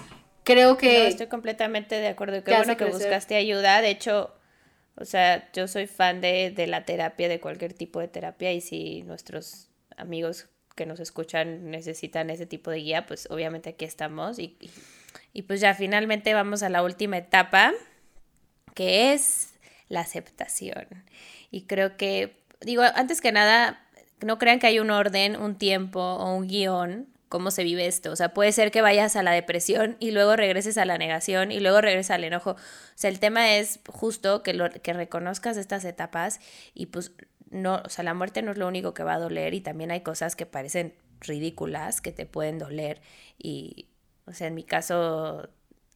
creo 0.42 0.76
que... 0.76 1.06
estoy 1.06 1.28
completamente 1.28 1.94
de 1.94 2.08
acuerdo. 2.08 2.42
Qué 2.42 2.52
bueno 2.52 2.76
que 2.76 2.86
buscaste 2.86 3.36
ayuda. 3.36 3.80
De 3.80 3.90
hecho, 3.90 4.34
o 4.96 5.04
sea, 5.04 5.48
yo 5.52 5.68
soy 5.68 5.86
fan 5.86 6.20
de, 6.20 6.50
de, 6.50 6.66
la 6.66 6.84
terapia, 6.84 7.28
de 7.28 7.38
cualquier 7.38 7.72
tipo 7.72 8.00
de 8.00 8.08
terapia, 8.08 8.52
y 8.52 8.60
si 8.60 9.02
nuestros 9.02 9.70
amigos 9.96 10.48
que 10.74 10.86
nos 10.86 10.98
escuchan 10.98 11.70
necesitan 11.70 12.28
ese 12.28 12.46
tipo 12.46 12.72
de 12.72 12.78
guía, 12.78 13.06
pues 13.06 13.28
obviamente 13.30 13.70
aquí 13.70 13.84
estamos. 13.84 14.40
Y, 14.40 14.56
y, 14.60 14.70
y 15.36 15.42
pues 15.42 15.60
ya 15.60 15.74
finalmente 15.74 16.32
vamos 16.32 16.62
a 16.62 16.70
la 16.70 16.82
última 16.82 17.18
etapa, 17.18 17.74
que 18.72 19.12
es 19.12 19.50
la 19.90 20.00
aceptación. 20.00 20.86
Y 21.50 21.64
creo 21.64 21.98
que, 21.98 22.38
digo, 22.62 22.82
antes 22.94 23.20
que 23.20 23.32
nada, 23.32 23.86
no 24.24 24.38
crean 24.38 24.58
que 24.58 24.66
hay 24.66 24.78
un 24.78 24.90
orden, 24.90 25.36
un 25.36 25.58
tiempo 25.58 26.00
o 26.00 26.34
un 26.34 26.48
guion 26.48 27.08
cómo 27.28 27.50
se 27.50 27.64
vive 27.64 27.86
esto. 27.86 28.12
O 28.12 28.16
sea, 28.16 28.32
puede 28.32 28.50
ser 28.50 28.70
que 28.70 28.80
vayas 28.80 29.14
a 29.14 29.22
la 29.22 29.32
depresión 29.32 29.98
y 30.00 30.10
luego 30.10 30.36
regreses 30.36 30.78
a 30.78 30.86
la 30.86 30.96
negación 30.96 31.52
y 31.52 31.60
luego 31.60 31.82
regreses 31.82 32.12
al 32.12 32.24
enojo. 32.24 32.52
O 32.52 32.56
sea, 32.94 33.10
el 33.10 33.20
tema 33.20 33.56
es 33.56 33.78
justo 33.86 34.42
que, 34.42 34.54
lo, 34.54 34.70
que 34.70 34.94
reconozcas 34.94 35.58
estas 35.58 35.84
etapas 35.84 36.40
y 36.72 36.86
pues 36.86 37.12
no, 37.50 37.82
o 37.84 37.90
sea, 37.90 38.04
la 38.04 38.14
muerte 38.14 38.40
no 38.40 38.52
es 38.52 38.56
lo 38.56 38.66
único 38.66 38.94
que 38.94 39.02
va 39.02 39.12
a 39.12 39.18
doler 39.18 39.52
y 39.52 39.60
también 39.60 39.90
hay 39.90 40.00
cosas 40.00 40.34
que 40.34 40.46
parecen 40.46 40.94
ridículas 41.20 42.00
que 42.00 42.12
te 42.12 42.24
pueden 42.24 42.58
doler 42.58 43.02
y, 43.36 43.88
o 44.26 44.32
sea, 44.32 44.48
en 44.48 44.54
mi 44.54 44.64
caso 44.64 45.48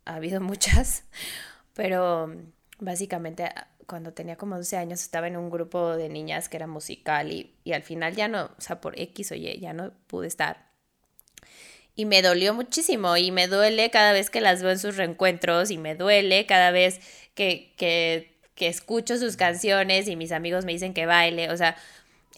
ha 0.04 0.14
habido 0.14 0.40
muchas, 0.40 1.04
pero 1.74 2.34
básicamente 2.78 3.48
cuando 3.86 4.12
tenía 4.12 4.36
como 4.36 4.56
12 4.56 4.76
años 4.76 5.02
estaba 5.02 5.26
en 5.26 5.36
un 5.36 5.50
grupo 5.50 5.96
de 5.96 6.08
niñas 6.08 6.48
que 6.48 6.56
era 6.56 6.66
musical 6.66 7.32
y, 7.32 7.56
y 7.64 7.72
al 7.72 7.82
final 7.82 8.14
ya 8.14 8.28
no, 8.28 8.50
o 8.56 8.60
sea, 8.60 8.80
por 8.80 8.98
X 8.98 9.32
o 9.32 9.34
Y 9.34 9.58
ya 9.58 9.72
no 9.72 9.92
pude 10.06 10.28
estar. 10.28 10.70
Y 11.96 12.04
me 12.04 12.22
dolió 12.22 12.54
muchísimo 12.54 13.16
y 13.16 13.32
me 13.32 13.48
duele 13.48 13.90
cada 13.90 14.12
vez 14.12 14.30
que 14.30 14.40
las 14.40 14.62
veo 14.62 14.70
en 14.70 14.78
sus 14.78 14.96
reencuentros 14.96 15.70
y 15.70 15.76
me 15.76 15.96
duele 15.96 16.46
cada 16.46 16.70
vez 16.70 17.00
que, 17.34 17.74
que, 17.76 18.38
que 18.54 18.68
escucho 18.68 19.18
sus 19.18 19.36
canciones 19.36 20.06
y 20.08 20.16
mis 20.16 20.32
amigos 20.32 20.64
me 20.64 20.72
dicen 20.72 20.94
que 20.94 21.06
baile. 21.06 21.50
O 21.50 21.56
sea, 21.56 21.76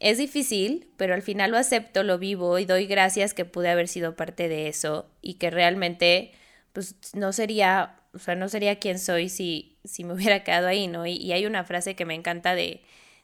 es 0.03 0.19
difícil, 0.19 0.89
pero 0.97 1.15
al 1.15 1.23
final 1.23 1.53
lo 1.53 1.57
acepto, 1.57 2.03
lo 2.03 2.19
vivo 2.19 2.59
y 2.59 2.65
doy 2.65 2.87
gracias 2.87 3.35
que 3.35 3.45
pude 3.45 3.71
haber 3.71 3.87
sido 3.87 4.17
parte 4.17 4.49
de 4.49 4.67
eso 4.67 5.09
y 5.23 5.35
que 5.35 5.49
realmente 5.49 6.33
pues 6.73 6.97
no 7.15 7.33
sería, 7.33 8.01
o 8.13 8.19
sea, 8.19 8.35
no 8.35 8.49
sería 8.49 8.81
quien 8.81 8.99
soy 8.99 9.29
si, 9.29 9.79
si 9.85 10.03
me 10.03 10.13
hubiera 10.15 10.43
quedado 10.43 10.67
ahí, 10.67 10.89
¿no? 10.89 11.07
Y, 11.07 11.31
hay 11.33 11.47
una 11.47 11.63
frase 11.63 11.95
que 11.95 12.05
me 12.05 12.15
encanta 12.17 12.57
de, 12.57 12.83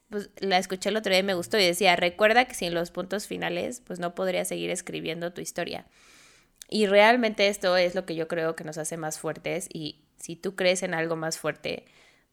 pues 0.09 0.31
la 0.39 0.57
escuché 0.59 0.91
el 0.91 0.97
otro 0.97 1.11
día 1.11 1.19
y 1.19 1.25
me 1.25 1.35
gustó 1.35 1.59
y 1.59 1.65
decía, 1.65 1.97
recuerda 1.97 2.45
que 2.45 2.55
sin 2.55 2.73
los 2.75 2.93
puntos 2.93 3.27
finales, 3.27 3.83
pues 3.85 3.99
no 3.99 4.15
podrías 4.15 4.47
seguir 4.47 4.71
escribiendo 4.71 5.33
tu 5.33 5.41
historia. 5.41 5.85
Y 6.71 6.87
realmente 6.87 7.49
esto 7.49 7.77
es 7.77 7.97
lo 7.97 8.07
que 8.07 8.15
yo 8.15 8.29
creo 8.29 8.55
que 8.55 8.63
nos 8.63 8.79
hace 8.79 8.97
más 8.97 9.19
fuertes 9.19 9.69
y 9.73 10.05
si 10.17 10.37
tú 10.37 10.55
crees 10.55 10.85
en 10.85 10.95
algo 10.95 11.17
más 11.17 11.39
fuerte, 11.39 11.87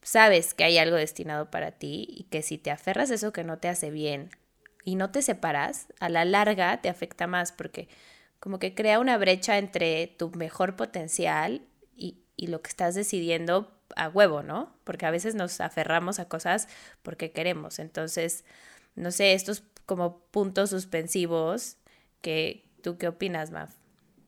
sabes 0.06 0.54
que 0.54 0.64
hay 0.64 0.78
algo 0.78 0.96
destinado 0.96 1.50
para 1.50 1.72
ti 1.72 2.06
y 2.08 2.26
que 2.26 2.44
si 2.44 2.60
te 2.60 2.70
aferras 2.70 3.10
a 3.10 3.16
eso 3.16 3.34
que 3.34 3.44
no 3.44 3.58
te 3.58 3.70
hace 3.70 3.90
bien 3.90 4.30
y 4.84 4.96
no 4.96 5.10
te 5.10 5.24
separas, 5.24 5.88
a 6.00 6.10
la 6.10 6.26
larga 6.26 6.80
te 6.80 6.90
afecta 6.90 7.26
más 7.26 7.52
porque 7.52 7.90
como 8.40 8.60
que 8.60 8.76
crea 8.76 9.00
una 9.00 9.18
brecha 9.18 9.58
entre 9.58 10.06
tu 10.06 10.30
mejor 10.30 10.76
potencial 10.76 11.64
y, 11.98 12.20
y 12.38 12.48
lo 12.48 12.62
que 12.62 12.70
estás 12.70 12.94
decidiendo 12.94 13.76
a 13.96 14.08
huevo, 14.08 14.44
¿no? 14.44 14.76
Porque 14.84 15.08
a 15.08 15.12
veces 15.12 15.34
nos 15.34 15.60
aferramos 15.60 16.20
a 16.20 16.30
cosas 16.30 16.68
porque 17.02 17.32
queremos. 17.32 17.80
Entonces, 17.80 18.46
no 18.94 19.10
sé, 19.10 19.34
estos 19.34 19.64
como 19.88 20.20
puntos 20.30 20.70
suspensivos 20.70 21.78
que 22.22 22.64
tú 22.84 23.00
qué 23.00 23.08
opinas, 23.08 23.50
Mav? 23.50 23.70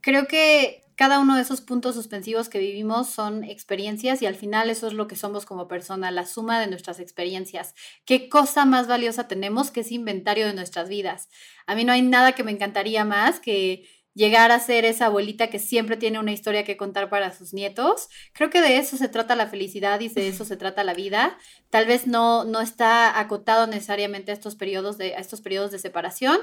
Creo 0.02 0.28
que 0.28 0.87
cada 0.98 1.20
uno 1.20 1.36
de 1.36 1.44
esos 1.44 1.62
puntos 1.62 1.94
suspensivos 1.94 2.50
que 2.50 2.58
vivimos 2.58 3.08
son 3.08 3.44
experiencias 3.44 4.24
y 4.24 4.26
al 4.26 4.34
final 4.34 4.72
eso 4.72 4.88
es 4.88 4.94
lo 4.94 5.08
que 5.08 5.16
somos 5.16 5.46
como 5.46 5.68
persona, 5.68 6.10
la 6.10 6.26
suma 6.26 6.60
de 6.60 6.66
nuestras 6.66 7.00
experiencias. 7.00 7.76
¿Qué 8.04 8.30
cosa 8.30 8.66
más 8.66 8.88
valiosa 8.88 9.28
tenemos 9.28 9.70
que 9.70 9.82
ese 9.82 9.94
inventario 9.94 10.48
de 10.48 10.56
nuestras 10.56 10.90
vidas? 10.90 11.30
A 11.68 11.76
mí 11.76 11.84
no 11.86 11.94
hay 11.94 12.02
nada 12.02 12.32
que 12.32 12.44
me 12.44 12.52
encantaría 12.52 13.06
más 13.06 13.40
que 13.40 13.88
llegar 14.18 14.52
a 14.52 14.60
ser 14.60 14.84
esa 14.84 15.06
abuelita 15.06 15.48
que 15.48 15.60
siempre 15.60 15.96
tiene 15.96 16.18
una 16.18 16.32
historia 16.32 16.64
que 16.64 16.76
contar 16.76 17.08
para 17.08 17.32
sus 17.32 17.54
nietos. 17.54 18.10
Creo 18.34 18.50
que 18.50 18.62
de 18.62 18.78
eso 18.78 18.98
se 18.98 19.10
trata 19.10 19.36
la 19.36 19.46
felicidad 19.46 20.00
y 20.00 20.10
de 20.10 20.28
eso 20.28 20.44
se 20.44 20.58
trata 20.58 20.84
la 20.84 20.96
vida. 20.96 21.38
Tal 21.70 21.86
vez 21.86 22.08
no, 22.08 22.44
no 22.44 22.60
está 22.60 23.20
acotado 23.20 23.68
necesariamente 23.68 24.32
estos, 24.32 24.56
periodos 24.56 24.98
de, 24.98 25.14
a 25.14 25.20
estos 25.20 25.42
periodos 25.42 25.70
de 25.70 25.78
separación, 25.78 26.40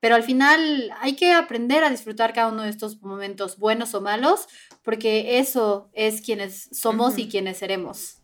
pero 0.00 0.14
al 0.14 0.22
final 0.22 0.92
hay 1.00 1.16
que 1.16 1.32
aprender 1.32 1.84
a 1.84 1.90
disfrutar 1.90 2.32
cada 2.32 2.48
uno 2.48 2.62
de 2.62 2.70
estos 2.70 3.02
momentos, 3.02 3.58
buenos 3.58 3.94
o 3.94 4.00
malos, 4.00 4.48
porque 4.82 5.38
eso 5.38 5.90
es 5.92 6.20
quienes 6.20 6.68
somos 6.72 7.18
y 7.18 7.28
quienes 7.28 7.58
seremos. 7.58 8.18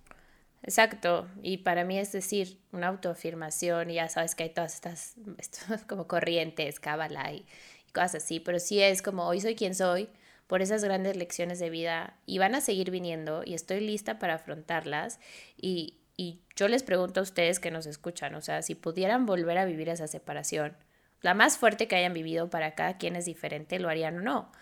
Exacto, 0.62 1.28
y 1.42 1.58
para 1.58 1.84
mí 1.84 1.98
es 1.98 2.12
decir, 2.12 2.60
una 2.70 2.88
autoafirmación, 2.88 3.90
y 3.90 3.94
ya 3.94 4.08
sabes 4.08 4.36
que 4.36 4.44
hay 4.44 4.50
todas 4.50 4.74
estas, 4.74 5.16
como 5.88 6.06
corrientes, 6.06 6.78
cábala 6.78 7.32
y 7.32 7.44
cosas 7.92 8.16
así, 8.16 8.38
pero 8.38 8.60
sí 8.60 8.80
es 8.80 9.02
como 9.02 9.26
hoy 9.26 9.40
soy 9.40 9.56
quien 9.56 9.74
soy 9.74 10.08
por 10.46 10.62
esas 10.62 10.84
grandes 10.84 11.16
lecciones 11.16 11.58
de 11.58 11.70
vida 11.70 12.16
y 12.26 12.38
van 12.38 12.54
a 12.54 12.60
seguir 12.60 12.90
viniendo 12.90 13.42
y 13.44 13.54
estoy 13.54 13.80
lista 13.80 14.18
para 14.18 14.34
afrontarlas 14.34 15.18
y, 15.56 15.98
y 16.16 16.42
yo 16.56 16.68
les 16.68 16.82
pregunto 16.82 17.20
a 17.20 17.22
ustedes 17.22 17.58
que 17.58 17.70
nos 17.70 17.86
escuchan, 17.86 18.34
o 18.34 18.40
sea, 18.40 18.62
si 18.62 18.74
pudieran 18.74 19.26
volver 19.26 19.58
a 19.58 19.64
vivir 19.64 19.88
esa 19.88 20.06
separación, 20.06 20.76
la 21.22 21.34
más 21.34 21.56
fuerte 21.56 21.88
que 21.88 21.96
hayan 21.96 22.12
vivido 22.12 22.50
para 22.50 22.74
cada 22.74 22.98
quien 22.98 23.16
es 23.16 23.24
diferente, 23.24 23.78
lo 23.78 23.88
harían 23.88 24.18
o 24.18 24.20
no, 24.20 24.52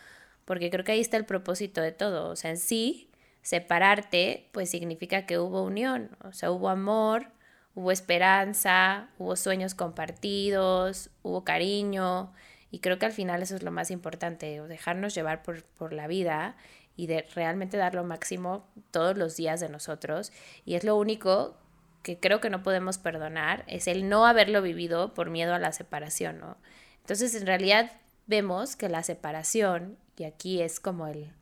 porque 0.45 0.71
creo 0.71 0.85
que 0.85 0.93
ahí 0.93 1.01
está 1.01 1.17
el 1.17 1.25
propósito 1.27 1.81
de 1.81 1.93
todo, 1.93 2.31
o 2.31 2.37
sea, 2.37 2.51
en 2.51 2.59
sí, 2.59 3.11
separarte 3.43 4.49
pues 4.53 4.71
significa 4.71 5.27
que 5.27 5.39
hubo 5.39 5.63
unión, 5.63 6.17
o 6.23 6.33
sea, 6.33 6.51
hubo 6.51 6.69
amor, 6.69 7.29
hubo 7.75 7.91
esperanza, 7.93 9.09
hubo 9.19 9.37
sueños 9.37 9.75
compartidos, 9.75 11.11
hubo 11.23 11.45
cariño, 11.45 12.33
y 12.71 12.81
creo 12.81 12.99
que 12.99 13.07
al 13.07 13.13
final 13.13 13.43
eso 13.43 13.57
es 13.57 13.63
lo 13.63 13.71
más 13.71 13.91
importante, 13.91 14.61
dejarnos 14.63 15.15
llevar 15.15 15.43
por, 15.43 15.65
por 15.65 15.93
la 15.93 16.07
vida 16.07 16.57
y 16.97 17.07
de 17.07 17.27
realmente 17.35 17.77
dar 17.77 17.95
lo 17.95 18.05
máximo 18.05 18.69
todos 18.91 19.17
los 19.17 19.37
días 19.37 19.61
de 19.61 19.69
nosotros. 19.69 20.33
Y 20.65 20.75
es 20.75 20.85
lo 20.85 20.97
único 20.97 21.57
que 22.03 22.19
creo 22.19 22.41
que 22.41 22.51
no 22.51 22.63
podemos 22.63 22.99
perdonar, 22.99 23.65
es 23.67 23.87
el 23.87 24.09
no 24.09 24.27
haberlo 24.27 24.63
vivido 24.63 25.15
por 25.15 25.31
miedo 25.31 25.55
a 25.55 25.59
la 25.59 25.73
separación, 25.73 26.39
¿no? 26.39 26.57
Entonces, 27.01 27.35
en 27.35 27.47
realidad 27.47 27.93
vemos 28.27 28.77
que 28.77 28.89
la 28.89 29.03
separación, 29.03 29.99
y 30.17 30.25
aquí 30.25 30.63
es 30.63 30.81
como 30.81 31.07
el, 31.07 31.33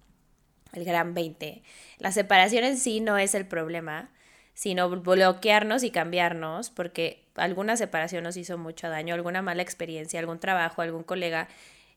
el 0.72 0.84
gran 0.84 1.14
20, 1.14 1.62
la 1.98 2.12
separación 2.12 2.64
en 2.64 2.78
sí 2.78 3.00
no 3.00 3.18
es 3.18 3.34
el 3.34 3.46
problema, 3.46 4.10
sino 4.54 4.88
bloquearnos 4.90 5.84
y 5.84 5.90
cambiarnos, 5.90 6.70
porque 6.70 7.24
alguna 7.36 7.76
separación 7.76 8.24
nos 8.24 8.36
hizo 8.36 8.58
mucho 8.58 8.88
daño, 8.88 9.14
alguna 9.14 9.40
mala 9.40 9.62
experiencia, 9.62 10.18
algún 10.18 10.40
trabajo, 10.40 10.82
algún 10.82 11.04
colega, 11.04 11.46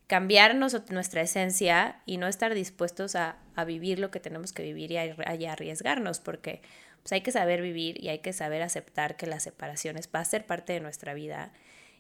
cambiarnos 0.06 0.78
nuestra 0.92 1.22
esencia 1.22 2.02
y 2.06 2.18
no 2.18 2.28
estar 2.28 2.54
dispuestos 2.54 3.16
a, 3.16 3.38
vivir 3.66 3.98
lo 3.98 4.12
que 4.12 4.20
tenemos 4.20 4.54
que 4.54 4.62
vivir 4.62 4.92
y 4.92 4.98
a, 4.98 5.52
arriesgarnos, 5.52 6.20
porque 6.20 6.62
pues, 7.04 7.14
hay 7.14 7.22
que 7.22 7.32
saber 7.32 7.62
vivir 7.62 8.04
y 8.04 8.10
hay 8.10 8.20
que 8.20 8.34
saber 8.34 8.62
aceptar 8.62 9.18
que 9.18 9.28
las 9.28 9.44
separaciones 9.44 10.10
va 10.14 10.20
a 10.20 10.26
ser 10.26 10.46
parte 10.46 10.74
de 10.74 10.80
nuestra 10.80 11.14
vida. 11.14 11.52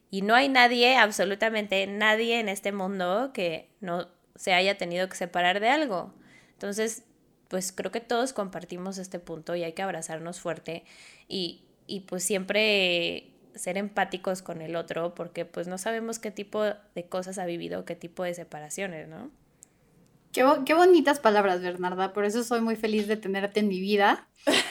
Y 0.09 0.21
no 0.21 0.35
hay 0.35 0.49
nadie, 0.49 0.97
absolutamente 0.97 1.87
nadie 1.87 2.39
en 2.39 2.49
este 2.49 2.71
mundo 2.71 3.31
que 3.33 3.69
no 3.79 4.09
se 4.35 4.53
haya 4.53 4.77
tenido 4.77 5.07
que 5.07 5.15
separar 5.15 5.59
de 5.59 5.69
algo. 5.69 6.13
Entonces, 6.53 7.03
pues 7.47 7.71
creo 7.71 7.91
que 7.91 8.01
todos 8.01 8.33
compartimos 8.33 8.97
este 8.97 9.19
punto 9.19 9.55
y 9.55 9.63
hay 9.63 9.73
que 9.73 9.81
abrazarnos 9.81 10.39
fuerte 10.39 10.83
y, 11.27 11.63
y 11.87 12.01
pues 12.01 12.23
siempre 12.23 13.31
ser 13.55 13.77
empáticos 13.77 14.41
con 14.41 14.61
el 14.61 14.75
otro 14.75 15.13
porque 15.15 15.45
pues 15.45 15.67
no 15.67 15.77
sabemos 15.77 16.19
qué 16.19 16.31
tipo 16.31 16.63
de 16.63 17.05
cosas 17.09 17.37
ha 17.37 17.45
vivido, 17.45 17.85
qué 17.85 17.95
tipo 17.95 18.23
de 18.23 18.33
separaciones, 18.33 19.07
¿no? 19.07 19.29
Qué, 20.31 20.45
qué, 20.65 20.73
bonitas 20.73 21.19
palabras, 21.19 21.61
Bernarda. 21.61 22.13
Por 22.13 22.23
eso 22.23 22.43
soy 22.43 22.61
muy 22.61 22.77
feliz 22.77 23.07
de 23.07 23.17
tenerte 23.17 23.59
en 23.59 23.67
mi 23.67 23.81
vida. 23.81 24.27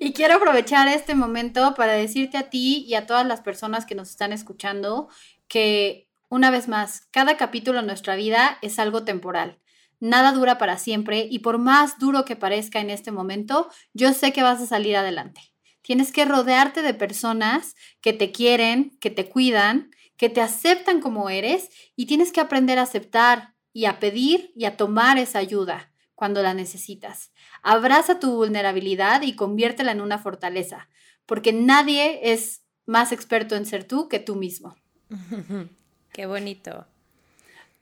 y, 0.00 0.12
quiero 0.12 0.34
aprovechar 0.34 0.88
este 0.88 1.14
momento 1.14 1.74
para 1.74 1.92
decirte 1.92 2.36
a 2.36 2.50
ti 2.50 2.84
y 2.86 2.94
a 2.94 3.06
todas 3.06 3.26
las 3.26 3.40
personas 3.40 3.86
que 3.86 3.94
nos 3.94 4.10
están 4.10 4.32
escuchando 4.32 5.08
que, 5.48 6.08
una 6.28 6.50
vez 6.50 6.68
más, 6.68 7.06
cada 7.10 7.36
capítulo 7.36 7.80
en 7.80 7.86
nuestra 7.86 8.16
vida 8.16 8.58
es 8.62 8.78
algo 8.78 9.04
temporal. 9.04 9.58
Nada 10.00 10.32
dura 10.32 10.58
para 10.58 10.78
siempre 10.78 11.28
y 11.30 11.40
por 11.40 11.58
más 11.58 11.98
duro 11.98 12.24
que 12.24 12.36
parezca 12.36 12.80
en 12.80 12.90
este 12.90 13.12
momento, 13.12 13.70
yo 13.92 14.12
sé 14.12 14.32
que 14.32 14.42
vas 14.42 14.60
a 14.60 14.66
salir 14.66 14.96
adelante. 14.96 15.40
Tienes 15.82 16.12
que 16.12 16.24
rodearte 16.24 16.82
de 16.82 16.94
personas 16.94 17.74
que 18.00 18.12
te 18.12 18.32
quieren, 18.32 18.96
que 19.00 19.10
te 19.10 19.28
cuidan, 19.28 19.90
que 20.16 20.28
te 20.28 20.40
aceptan 20.40 21.00
como 21.00 21.28
eres 21.28 21.68
y 21.96 22.06
tienes 22.06 22.32
que 22.32 22.40
aprender 22.40 22.78
a 22.78 22.82
aceptar 22.82 23.54
y 23.72 23.84
a 23.84 23.98
pedir 23.98 24.52
y 24.56 24.64
a 24.64 24.76
tomar 24.76 25.18
esa 25.18 25.38
ayuda 25.38 25.91
cuando 26.22 26.40
la 26.40 26.54
necesitas. 26.54 27.32
Abraza 27.64 28.20
tu 28.20 28.36
vulnerabilidad 28.36 29.22
y 29.22 29.34
conviértela 29.34 29.90
en 29.90 30.00
una 30.00 30.20
fortaleza, 30.20 30.88
porque 31.26 31.52
nadie 31.52 32.30
es 32.30 32.62
más 32.86 33.10
experto 33.10 33.56
en 33.56 33.66
ser 33.66 33.82
tú 33.82 34.08
que 34.08 34.20
tú 34.20 34.36
mismo. 34.36 34.76
Qué 36.12 36.26
bonito. 36.26 36.86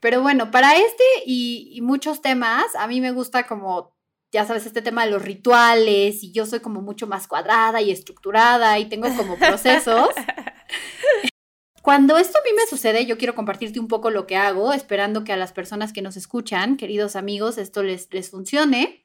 Pero 0.01 0.23
bueno, 0.23 0.51
para 0.51 0.75
este 0.75 1.05
y, 1.27 1.81
muchos 1.83 2.23
temas, 2.23 2.65
a 2.77 2.87
mí 2.87 3.03
me 3.03 3.13
gusta 3.13 3.47
como, 3.47 3.95
ya 4.33 4.47
sabes, 4.47 4.65
este 4.65 4.81
tema 4.81 5.05
de 5.05 5.11
los 5.11 5.21
rituales 5.21 6.23
y 6.23 6.33
yo 6.33 6.47
soy 6.47 6.61
como 6.61 6.81
mucho 6.81 7.07
más 7.07 7.29
cuadrada 7.29 7.83
y 7.83 7.91
estructurada 7.91 8.79
y 8.79 8.89
tengo 8.89 9.15
como 9.19 9.37
procesos. 9.39 10.09
Cuando 11.83 12.19
esto 12.19 12.39
a 12.39 12.43
mí 12.43 12.51
me 12.57 12.67
sucede, 12.67 13.07
yo 13.07 13.17
quiero 13.17 13.35
compartirte 13.35 13.81
un 13.81 13.89
poco 13.89 14.11
lo 14.11 14.27
que 14.27 14.37
hago, 14.37 14.73
esperando 14.73 15.25
que 15.25 15.33
a 15.33 15.37
las 15.37 15.53
personas 15.53 15.93
que 15.93 16.03
nos 16.03 16.17
escuchan, 16.17 16.77
queridos 16.77 17.17
amigos, 17.17 17.59
esto 17.59 17.83
les, 17.83 18.13
les 18.13 18.31
funcione. 18.31 19.05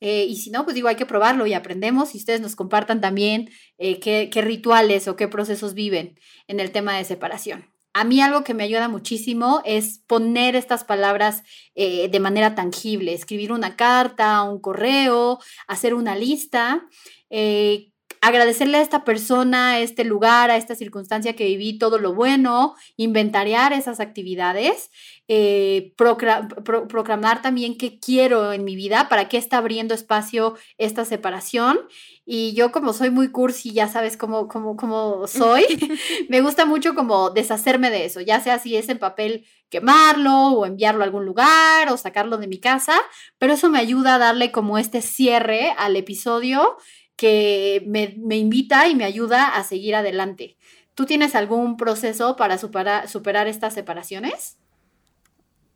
Eh, 0.00 0.24
y 0.24 0.36
si 0.36 0.50
no, 0.50 0.64
pues 0.64 0.74
digo, 0.74 0.88
hay 0.88 0.96
que 0.96 1.06
probarlo 1.06 1.46
y 1.46 1.54
aprendemos 1.54 2.14
y 2.14 2.18
ustedes 2.18 2.40
nos 2.40 2.56
compartan 2.56 3.00
también 3.00 3.50
eh, 3.78 4.00
qué, 4.00 4.30
qué 4.32 4.42
rituales 4.42 5.08
o 5.08 5.16
qué 5.16 5.28
procesos 5.28 5.74
viven 5.74 6.18
en 6.46 6.60
el 6.60 6.70
tema 6.70 6.96
de 6.96 7.04
separación. 7.04 7.70
A 7.92 8.04
mí 8.04 8.20
algo 8.20 8.44
que 8.44 8.54
me 8.54 8.62
ayuda 8.62 8.88
muchísimo 8.88 9.62
es 9.64 9.98
poner 10.06 10.54
estas 10.54 10.84
palabras 10.84 11.42
eh, 11.74 12.08
de 12.08 12.20
manera 12.20 12.54
tangible, 12.54 13.12
escribir 13.14 13.50
una 13.50 13.74
carta, 13.74 14.42
un 14.44 14.60
correo, 14.60 15.40
hacer 15.66 15.94
una 15.94 16.14
lista, 16.14 16.86
eh, 17.30 17.90
agradecerle 18.20 18.78
a 18.78 18.82
esta 18.82 19.04
persona, 19.04 19.72
a 19.72 19.78
este 19.80 20.04
lugar, 20.04 20.50
a 20.50 20.56
esta 20.56 20.74
circunstancia 20.74 21.34
que 21.34 21.44
viví, 21.44 21.78
todo 21.78 21.98
lo 21.98 22.14
bueno, 22.14 22.74
inventariar 22.96 23.72
esas 23.72 23.98
actividades, 23.98 24.90
eh, 25.26 25.94
proclamar 25.96 27.40
también 27.40 27.78
qué 27.78 27.98
quiero 27.98 28.52
en 28.52 28.64
mi 28.64 28.76
vida, 28.76 29.08
para 29.08 29.28
qué 29.28 29.38
está 29.38 29.58
abriendo 29.58 29.94
espacio 29.94 30.54
esta 30.76 31.04
separación. 31.04 31.78
Y 32.26 32.52
yo 32.52 32.72
como 32.72 32.92
soy 32.92 33.10
muy 33.10 33.30
cursi, 33.32 33.72
ya 33.72 33.88
sabes 33.88 34.16
cómo, 34.16 34.48
cómo, 34.48 34.76
cómo 34.76 35.26
soy, 35.26 35.64
me 36.28 36.42
gusta 36.42 36.66
mucho 36.66 36.94
como 36.94 37.30
deshacerme 37.30 37.90
de 37.90 38.04
eso, 38.04 38.20
ya 38.20 38.40
sea 38.40 38.58
si 38.58 38.76
es 38.76 38.88
en 38.88 38.98
papel 38.98 39.46
quemarlo 39.70 40.48
o 40.48 40.66
enviarlo 40.66 41.02
a 41.02 41.04
algún 41.04 41.24
lugar 41.24 41.90
o 41.90 41.96
sacarlo 41.96 42.36
de 42.36 42.48
mi 42.48 42.58
casa, 42.58 42.94
pero 43.38 43.54
eso 43.54 43.70
me 43.70 43.78
ayuda 43.78 44.16
a 44.16 44.18
darle 44.18 44.52
como 44.52 44.78
este 44.78 45.00
cierre 45.00 45.72
al 45.78 45.96
episodio 45.96 46.76
que 47.20 47.82
me, 47.86 48.14
me 48.16 48.38
invita 48.38 48.88
y 48.88 48.94
me 48.94 49.04
ayuda 49.04 49.54
a 49.56 49.62
seguir 49.62 49.94
adelante. 49.94 50.56
¿Tú 50.94 51.04
tienes 51.04 51.34
algún 51.34 51.76
proceso 51.76 52.34
para 52.34 52.56
superar, 52.56 53.10
superar 53.10 53.46
estas 53.46 53.74
separaciones? 53.74 54.56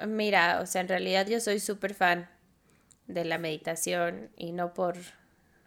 Mira, 0.07 0.61
o 0.63 0.67
sea, 0.67 0.81
en 0.81 0.89
realidad 0.89 1.27
yo 1.29 1.41
soy 1.41 1.61
súper 1.61 1.93
fan 1.93 2.31
de 3.09 3.27
la 3.27 3.37
meditación 3.37 4.31
y 4.39 4.53
no 4.53 4.73
por 4.73 4.97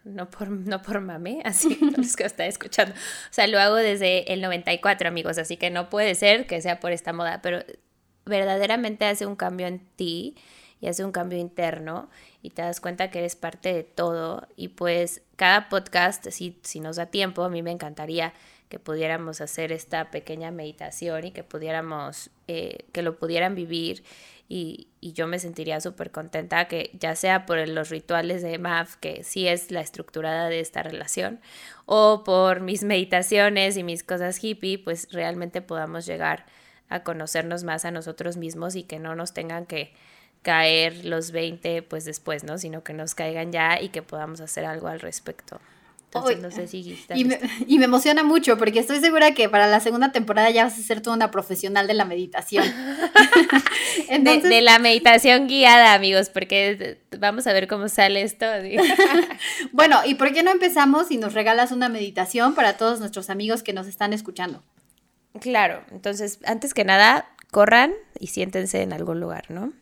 no 0.02 0.28
por, 0.28 0.50
no 0.50 0.82
por 0.82 1.00
mame, 1.00 1.42
así 1.44 1.78
los 1.96 2.16
que 2.16 2.24
está 2.26 2.44
escuchando. 2.46 2.92
O 2.96 3.32
sea, 3.32 3.46
lo 3.46 3.60
hago 3.60 3.76
desde 3.76 4.32
el 4.32 4.40
94, 4.40 5.06
amigos, 5.06 5.38
así 5.38 5.56
que 5.56 5.70
no 5.70 5.90
puede 5.90 6.16
ser 6.16 6.48
que 6.48 6.60
sea 6.60 6.80
por 6.80 6.90
esta 6.90 7.12
moda, 7.12 7.40
pero 7.40 7.62
verdaderamente 8.26 9.04
hace 9.04 9.26
un 9.26 9.36
cambio 9.36 9.68
en 9.68 9.78
ti 9.94 10.34
y 10.80 10.88
hace 10.88 11.04
un 11.04 11.12
cambio 11.12 11.38
interno 11.38 12.08
y 12.42 12.50
te 12.50 12.62
das 12.62 12.80
cuenta 12.80 13.10
que 13.10 13.18
eres 13.18 13.36
parte 13.36 13.72
de 13.72 13.84
todo 13.84 14.46
y 14.56 14.68
pues 14.68 15.22
cada 15.36 15.68
podcast, 15.68 16.28
si, 16.30 16.58
si 16.62 16.80
nos 16.80 16.96
da 16.96 17.06
tiempo, 17.06 17.42
a 17.42 17.48
mí 17.48 17.62
me 17.62 17.70
encantaría 17.70 18.32
que 18.68 18.78
pudiéramos 18.78 19.40
hacer 19.40 19.72
esta 19.72 20.10
pequeña 20.10 20.50
meditación 20.50 21.24
y 21.24 21.30
que 21.30 21.42
pudiéramos, 21.42 22.30
eh, 22.48 22.84
que 22.92 23.02
lo 23.02 23.18
pudieran 23.18 23.54
vivir 23.54 24.04
y, 24.48 24.88
y 25.00 25.12
yo 25.12 25.26
me 25.26 25.38
sentiría 25.38 25.80
súper 25.80 26.10
contenta 26.10 26.68
que 26.68 26.90
ya 26.98 27.16
sea 27.16 27.46
por 27.46 27.66
los 27.68 27.90
rituales 27.90 28.42
de 28.42 28.58
MAF, 28.58 28.96
que 28.96 29.24
sí 29.24 29.46
es 29.46 29.70
la 29.70 29.80
estructurada 29.80 30.48
de 30.48 30.60
esta 30.60 30.82
relación, 30.82 31.40
o 31.86 32.24
por 32.24 32.60
mis 32.60 32.82
meditaciones 32.82 33.76
y 33.76 33.82
mis 33.82 34.02
cosas 34.02 34.42
hippie, 34.42 34.78
pues 34.78 35.08
realmente 35.12 35.60
podamos 35.62 36.06
llegar 36.06 36.46
a 36.88 37.02
conocernos 37.02 37.64
más 37.64 37.84
a 37.84 37.90
nosotros 37.90 38.36
mismos 38.36 38.74
y 38.74 38.82
que 38.82 38.98
no 38.98 39.14
nos 39.14 39.34
tengan 39.34 39.66
que 39.66 39.92
caer 40.42 41.04
los 41.04 41.30
20 41.30 41.82
pues 41.82 42.04
después, 42.04 42.44
¿no? 42.44 42.58
Sino 42.58 42.82
que 42.82 42.92
nos 42.92 43.14
caigan 43.14 43.52
ya 43.52 43.80
y 43.80 43.88
que 43.88 44.02
podamos 44.02 44.40
hacer 44.40 44.64
algo 44.64 44.88
al 44.88 45.00
respecto. 45.00 45.60
Entonces, 46.10 46.40
no 46.40 46.50
sé 46.50 46.66
si 46.68 46.98
y 47.14 47.24
me, 47.24 47.38
y 47.66 47.78
me, 47.78 47.84
emociona 47.84 48.22
mucho 48.22 48.56
porque 48.56 48.78
estoy 48.78 49.00
segura 49.00 49.34
que 49.34 49.48
para 49.50 49.66
la 49.66 49.80
segunda 49.80 50.10
temporada 50.10 50.48
ya 50.50 50.64
vas 50.64 50.78
a 50.78 50.82
ser 50.82 51.02
toda 51.02 51.16
una 51.16 51.30
profesional 51.30 51.86
de 51.86 51.94
la 51.94 52.06
meditación. 52.06 52.64
de, 54.20 54.62
la 54.62 54.78
meditación 54.78 55.48
guiada, 55.48 55.92
amigos, 55.92 56.30
porque 56.30 56.98
vamos 57.18 57.46
a 57.46 57.52
ver 57.52 57.68
cómo 57.68 57.88
sale 57.88 58.22
esto. 58.22 58.46
bueno, 59.72 60.00
¿y 60.06 60.14
por 60.14 60.32
qué 60.32 60.42
no 60.42 60.50
empezamos 60.50 61.10
y 61.10 61.18
nos 61.18 61.34
regalas 61.34 61.72
una 61.72 61.90
meditación 61.90 62.54
para 62.54 62.78
todos 62.78 63.00
nuestros 63.00 63.28
amigos 63.28 63.62
que 63.62 63.74
nos 63.74 63.86
están 63.86 64.14
escuchando? 64.14 64.62
Claro, 65.40 65.84
entonces, 65.90 66.38
antes 66.46 66.72
que 66.72 66.84
nada, 66.84 67.28
corran 67.50 67.92
y 68.18 68.28
siéntense 68.28 68.80
en 68.82 68.94
algún 68.94 69.20
lugar, 69.20 69.50
¿no? 69.50 69.74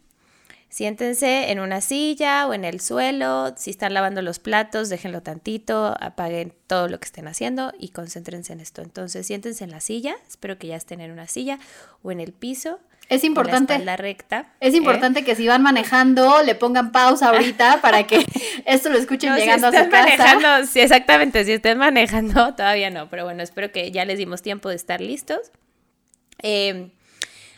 Siéntense 0.77 1.51
en 1.51 1.59
una 1.59 1.81
silla 1.81 2.47
o 2.47 2.53
en 2.53 2.63
el 2.63 2.83
suelo. 2.83 3.55
Si 3.57 3.71
están 3.71 3.95
lavando 3.95 4.21
los 4.21 4.39
platos, 4.39 4.91
déjenlo 4.91 5.23
tantito, 5.23 5.97
apaguen 6.01 6.53
todo 6.67 6.89
lo 6.89 7.01
que 7.01 7.07
estén 7.07 7.27
haciendo 7.29 7.73
y 7.79 7.93
concéntrense 7.93 8.53
en 8.53 8.61
esto. 8.61 8.83
Entonces, 8.83 9.27
siéntense 9.27 9.65
en 9.65 9.71
la 9.71 9.81
silla. 9.81 10.17
Espero 10.29 10.59
que 10.59 10.67
ya 10.67 10.77
estén 10.77 11.01
en 11.01 11.13
una 11.13 11.29
silla 11.29 11.59
o 12.03 12.13
en 12.13 12.21
el 12.21 12.35
piso. 12.35 12.79
Es 13.09 13.25
importante. 13.25 13.79
La 13.79 13.97
recta. 13.97 14.53
Es 14.61 14.75
¿eh? 14.75 14.77
importante 14.77 15.25
que 15.25 15.35
si 15.35 15.49
van 15.49 15.63
manejando, 15.63 16.43
le 16.43 16.55
pongan 16.55 16.93
pausa 16.93 17.31
ahorita 17.31 17.81
para 17.81 18.07
que 18.07 18.27
esto 18.67 18.91
lo 18.91 18.99
escuchen 18.99 19.35
llegando 19.35 19.69
a 19.69 19.73
su 19.73 19.89
casa. 19.89 20.67
Sí, 20.67 20.81
exactamente. 20.81 21.43
Si 21.47 21.53
estén 21.53 21.79
manejando, 21.79 22.55
todavía 22.55 22.91
no. 22.91 23.09
Pero 23.09 23.25
bueno, 23.25 23.43
espero 23.43 23.73
que 23.73 23.93
ya 23.93 24.05
les 24.05 24.19
dimos 24.19 24.43
tiempo 24.43 24.69
de 24.69 24.77
estar 24.77 25.01
listos. 25.01 25.41
Eh, 26.43 26.91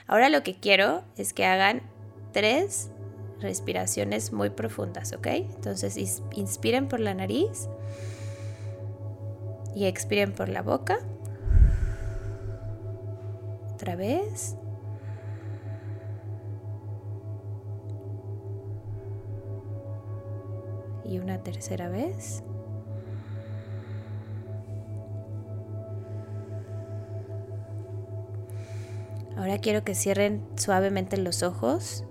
ahora 0.07 0.29
lo 0.29 0.45
que 0.45 0.55
quiero 0.55 1.03
es 1.17 1.33
que 1.33 1.47
hagan 1.47 1.83
tres 2.33 2.91
respiraciones 3.41 4.33
muy 4.33 4.51
profundas, 4.51 5.13
¿ok? 5.13 5.27
Entonces 5.27 6.23
inspiren 6.33 6.89
por 6.89 7.01
la 7.01 7.15
nariz 7.15 7.69
y 9.75 9.87
expiren 9.87 10.33
por 10.33 10.49
la 10.49 10.63
boca. 10.63 10.99
Otra 13.73 13.95
vez. 13.95 14.57
Y 21.05 21.21
una 21.21 21.43
tercera 21.43 21.89
vez. 21.89 22.43
Ahora 29.37 29.59
quiero 29.59 29.85
que 29.85 29.95
cierren 29.95 30.45
suavemente 30.57 31.17
los 31.17 31.45
ojos 31.45 32.05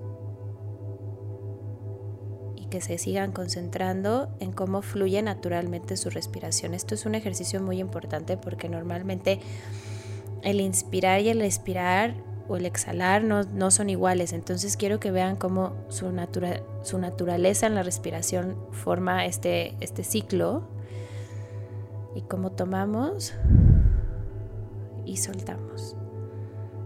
que 2.70 2.82
se 2.82 2.98
sigan 2.98 3.32
concentrando 3.32 4.30
en 4.40 4.52
cómo 4.52 4.82
fluye 4.82 5.22
naturalmente 5.22 5.98
su 5.98 6.10
respiración. 6.10 6.74
Esto 6.74 6.96
es 6.96 7.06
un 7.06 7.16
ejercicio 7.16 7.62
muy 7.62 7.80
importante 7.80 8.38
porque 8.38 8.70
normalmente 8.70 9.40
el 10.44 10.62
inspirar 10.62 11.22
y 11.22 11.30
el 11.30 11.42
expirar 11.42 12.16
o 12.48 12.58
el 12.58 12.66
exhalar 12.66 13.24
no, 13.24 13.72
son 13.72 13.90
iguales. 13.90 14.34
Entonces 14.34 14.78
quiero 14.78 15.00
que 15.00 15.12
vean 15.12 15.36
cómo 15.36 15.74
su, 15.90 16.12
su 16.84 16.98
naturaleza 17.00 17.68
en 17.68 17.76
la 17.76 17.84
respiración 17.84 18.58
forma 18.72 19.26
este, 19.26 19.76
este 19.80 20.04
ciclo 20.04 20.68
y 22.16 22.22
cómo 22.22 22.52
tomamos 22.52 23.34
y 25.06 25.18
soltamos. 25.18 25.96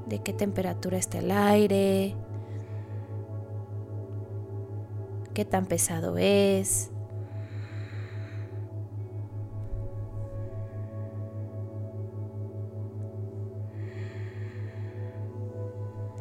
De 0.08 0.20
qué 0.20 0.34
temperatura 0.34 0.98
está 0.98 1.20
el 1.20 1.32
aire, 1.32 2.16
qué 5.34 5.46
tan 5.46 5.66
pesado 5.66 6.18
es. 6.18 6.92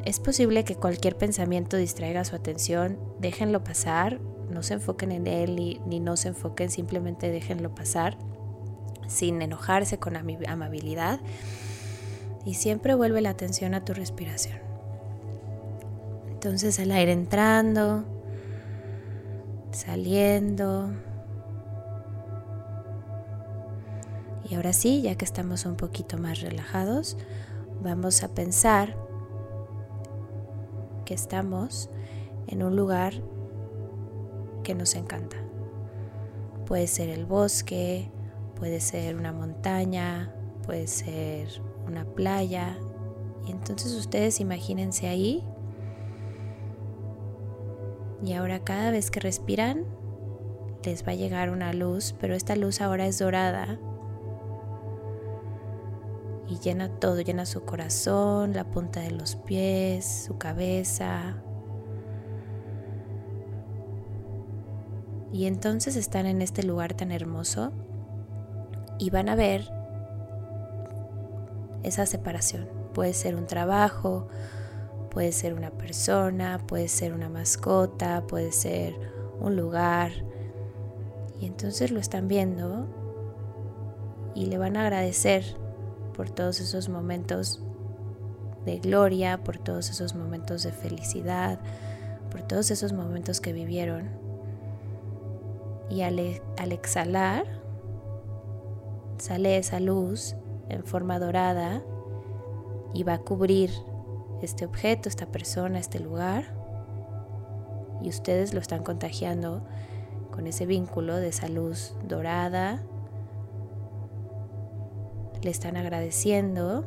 Es 0.05 0.19
posible 0.19 0.63
que 0.63 0.75
cualquier 0.75 1.15
pensamiento 1.15 1.77
distraiga 1.77 2.25
su 2.25 2.35
atención, 2.35 2.97
déjenlo 3.19 3.63
pasar, 3.63 4.19
no 4.49 4.63
se 4.63 4.73
enfoquen 4.73 5.11
en 5.11 5.27
él 5.27 5.55
ni, 5.55 5.79
ni 5.85 5.99
no 5.99 6.17
se 6.17 6.29
enfoquen, 6.29 6.69
simplemente 6.69 7.31
déjenlo 7.31 7.73
pasar 7.73 8.17
sin 9.07 9.41
enojarse 9.41 9.99
con 9.99 10.15
amabilidad 10.15 11.19
y 12.45 12.55
siempre 12.55 12.95
vuelve 12.95 13.21
la 13.21 13.29
atención 13.29 13.73
a 13.73 13.85
tu 13.85 13.93
respiración. 13.93 14.57
Entonces 16.31 16.79
el 16.79 16.91
aire 16.91 17.11
entrando, 17.11 18.03
saliendo. 19.71 20.91
Y 24.49 24.55
ahora 24.55 24.73
sí, 24.73 25.01
ya 25.01 25.15
que 25.15 25.25
estamos 25.25 25.65
un 25.65 25.75
poquito 25.75 26.17
más 26.17 26.41
relajados, 26.41 27.17
vamos 27.81 28.23
a 28.23 28.29
pensar 28.29 28.97
que 31.05 31.13
estamos 31.13 31.89
en 32.47 32.63
un 32.63 32.75
lugar 32.75 33.13
que 34.63 34.75
nos 34.75 34.95
encanta. 34.95 35.37
Puede 36.65 36.87
ser 36.87 37.09
el 37.09 37.25
bosque, 37.25 38.11
puede 38.55 38.79
ser 38.79 39.15
una 39.15 39.31
montaña, 39.31 40.33
puede 40.65 40.87
ser 40.87 41.61
una 41.87 42.05
playa. 42.05 42.77
Y 43.47 43.51
entonces 43.51 43.93
ustedes 43.93 44.39
imagínense 44.39 45.07
ahí 45.07 45.43
y 48.23 48.33
ahora 48.33 48.59
cada 48.63 48.91
vez 48.91 49.09
que 49.09 49.19
respiran, 49.19 49.85
les 50.83 51.05
va 51.05 51.11
a 51.11 51.15
llegar 51.15 51.49
una 51.49 51.73
luz, 51.73 52.15
pero 52.19 52.35
esta 52.35 52.55
luz 52.55 52.81
ahora 52.81 53.05
es 53.05 53.19
dorada. 53.19 53.79
Y 56.47 56.59
llena 56.59 56.89
todo, 56.89 57.21
llena 57.21 57.45
su 57.45 57.61
corazón, 57.61 58.53
la 58.53 58.65
punta 58.65 58.99
de 58.99 59.11
los 59.11 59.35
pies, 59.35 60.25
su 60.27 60.37
cabeza. 60.37 61.41
Y 65.31 65.45
entonces 65.45 65.95
están 65.95 66.25
en 66.25 66.41
este 66.41 66.63
lugar 66.63 66.93
tan 66.93 67.11
hermoso 67.11 67.71
y 68.99 69.09
van 69.09 69.29
a 69.29 69.35
ver 69.35 69.71
esa 71.83 72.05
separación. 72.05 72.67
Puede 72.93 73.13
ser 73.13 73.35
un 73.35 73.47
trabajo, 73.47 74.27
Puede 75.11 75.33
ser 75.33 75.53
una 75.53 75.71
persona, 75.71 76.57
puede 76.65 76.87
ser 76.87 77.13
una 77.13 77.27
mascota, 77.27 78.25
puede 78.27 78.53
ser 78.53 78.95
un 79.41 79.57
lugar. 79.57 80.11
Y 81.39 81.45
entonces 81.45 81.91
lo 81.91 81.99
están 81.99 82.29
viendo 82.29 82.87
y 84.33 84.45
le 84.45 84.57
van 84.57 84.77
a 84.77 84.83
agradecer 84.83 85.43
por 86.15 86.29
todos 86.29 86.61
esos 86.61 86.87
momentos 86.87 87.61
de 88.65 88.79
gloria, 88.79 89.43
por 89.43 89.57
todos 89.57 89.89
esos 89.89 90.15
momentos 90.15 90.63
de 90.63 90.71
felicidad, 90.71 91.59
por 92.29 92.43
todos 92.43 92.71
esos 92.71 92.93
momentos 92.93 93.41
que 93.41 93.51
vivieron. 93.51 94.09
Y 95.89 96.03
al, 96.03 96.41
al 96.57 96.71
exhalar, 96.71 97.43
sale 99.17 99.57
esa 99.57 99.81
luz 99.81 100.35
en 100.69 100.85
forma 100.85 101.19
dorada 101.19 101.83
y 102.93 103.03
va 103.03 103.15
a 103.15 103.19
cubrir 103.19 103.71
este 104.41 104.65
objeto, 104.65 105.09
esta 105.09 105.25
persona, 105.27 105.79
este 105.79 105.99
lugar, 105.99 106.55
y 108.01 108.09
ustedes 108.09 108.53
lo 108.53 108.59
están 108.59 108.83
contagiando 108.83 109.63
con 110.31 110.47
ese 110.47 110.65
vínculo 110.65 111.17
de 111.17 111.27
esa 111.29 111.47
luz 111.47 111.95
dorada, 112.07 112.81
le 115.41 115.51
están 115.51 115.77
agradeciendo 115.77 116.85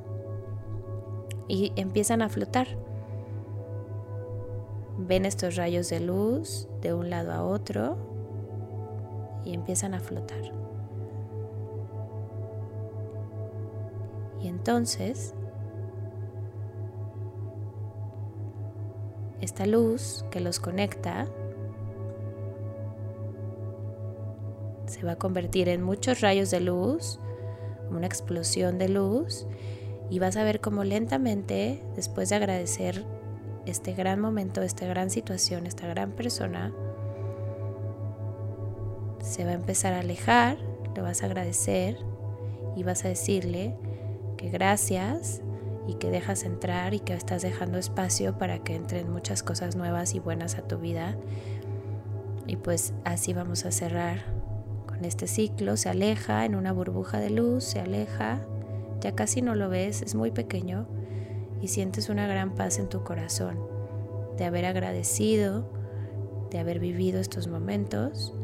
y 1.48 1.72
empiezan 1.76 2.22
a 2.22 2.28
flotar. 2.28 2.68
ven 4.96 5.26
estos 5.26 5.56
rayos 5.56 5.90
de 5.90 6.00
luz 6.00 6.68
de 6.80 6.94
un 6.94 7.10
lado 7.10 7.32
a 7.32 7.42
otro 7.42 7.96
y 9.44 9.52
empiezan 9.52 9.92
a 9.92 10.00
flotar. 10.00 10.52
Y 14.40 14.48
entonces, 14.48 15.34
esta 19.44 19.66
luz 19.66 20.24
que 20.30 20.40
los 20.40 20.58
conecta 20.58 21.26
se 24.86 25.04
va 25.04 25.12
a 25.12 25.16
convertir 25.16 25.68
en 25.68 25.82
muchos 25.82 26.20
rayos 26.20 26.50
de 26.50 26.60
luz, 26.60 27.18
una 27.90 28.06
explosión 28.06 28.78
de 28.78 28.88
luz, 28.88 29.46
y 30.10 30.18
vas 30.18 30.36
a 30.36 30.44
ver 30.44 30.60
cómo 30.60 30.84
lentamente, 30.84 31.82
después 31.94 32.28
de 32.28 32.36
agradecer 32.36 33.04
este 33.66 33.94
gran 33.94 34.20
momento, 34.20 34.62
esta 34.62 34.86
gran 34.86 35.10
situación, 35.10 35.66
esta 35.66 35.86
gran 35.86 36.12
persona, 36.12 36.72
se 39.20 39.44
va 39.44 39.50
a 39.52 39.54
empezar 39.54 39.94
a 39.94 40.00
alejar, 40.00 40.58
lo 40.94 41.02
vas 41.02 41.22
a 41.22 41.26
agradecer 41.26 41.96
y 42.76 42.82
vas 42.82 43.04
a 43.04 43.08
decirle 43.08 43.74
que 44.36 44.50
gracias 44.50 45.42
y 45.86 45.94
que 45.94 46.10
dejas 46.10 46.44
entrar 46.44 46.94
y 46.94 47.00
que 47.00 47.14
estás 47.14 47.42
dejando 47.42 47.78
espacio 47.78 48.38
para 48.38 48.58
que 48.60 48.74
entren 48.74 49.10
muchas 49.10 49.42
cosas 49.42 49.76
nuevas 49.76 50.14
y 50.14 50.18
buenas 50.18 50.56
a 50.56 50.62
tu 50.62 50.78
vida. 50.78 51.16
Y 52.46 52.56
pues 52.56 52.94
así 53.04 53.32
vamos 53.32 53.64
a 53.64 53.72
cerrar 53.72 54.24
con 54.86 55.04
este 55.04 55.26
ciclo. 55.26 55.76
Se 55.76 55.88
aleja 55.88 56.44
en 56.44 56.54
una 56.54 56.72
burbuja 56.72 57.18
de 57.18 57.30
luz, 57.30 57.64
se 57.64 57.80
aleja, 57.80 58.40
ya 59.00 59.14
casi 59.14 59.42
no 59.42 59.54
lo 59.54 59.68
ves, 59.68 60.02
es 60.02 60.14
muy 60.14 60.30
pequeño 60.30 60.86
y 61.60 61.68
sientes 61.68 62.08
una 62.08 62.26
gran 62.26 62.54
paz 62.54 62.78
en 62.78 62.88
tu 62.88 63.04
corazón 63.04 63.58
de 64.36 64.44
haber 64.44 64.64
agradecido, 64.64 65.70
de 66.50 66.58
haber 66.58 66.78
vivido 66.78 67.20
estos 67.20 67.46
momentos 67.46 68.34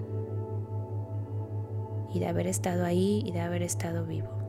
y 2.13 2.19
de 2.19 2.27
haber 2.27 2.47
estado 2.47 2.85
ahí 2.85 3.23
y 3.25 3.33
de 3.33 3.41
haber 3.41 3.63
estado 3.63 4.05
vivo. 4.05 4.40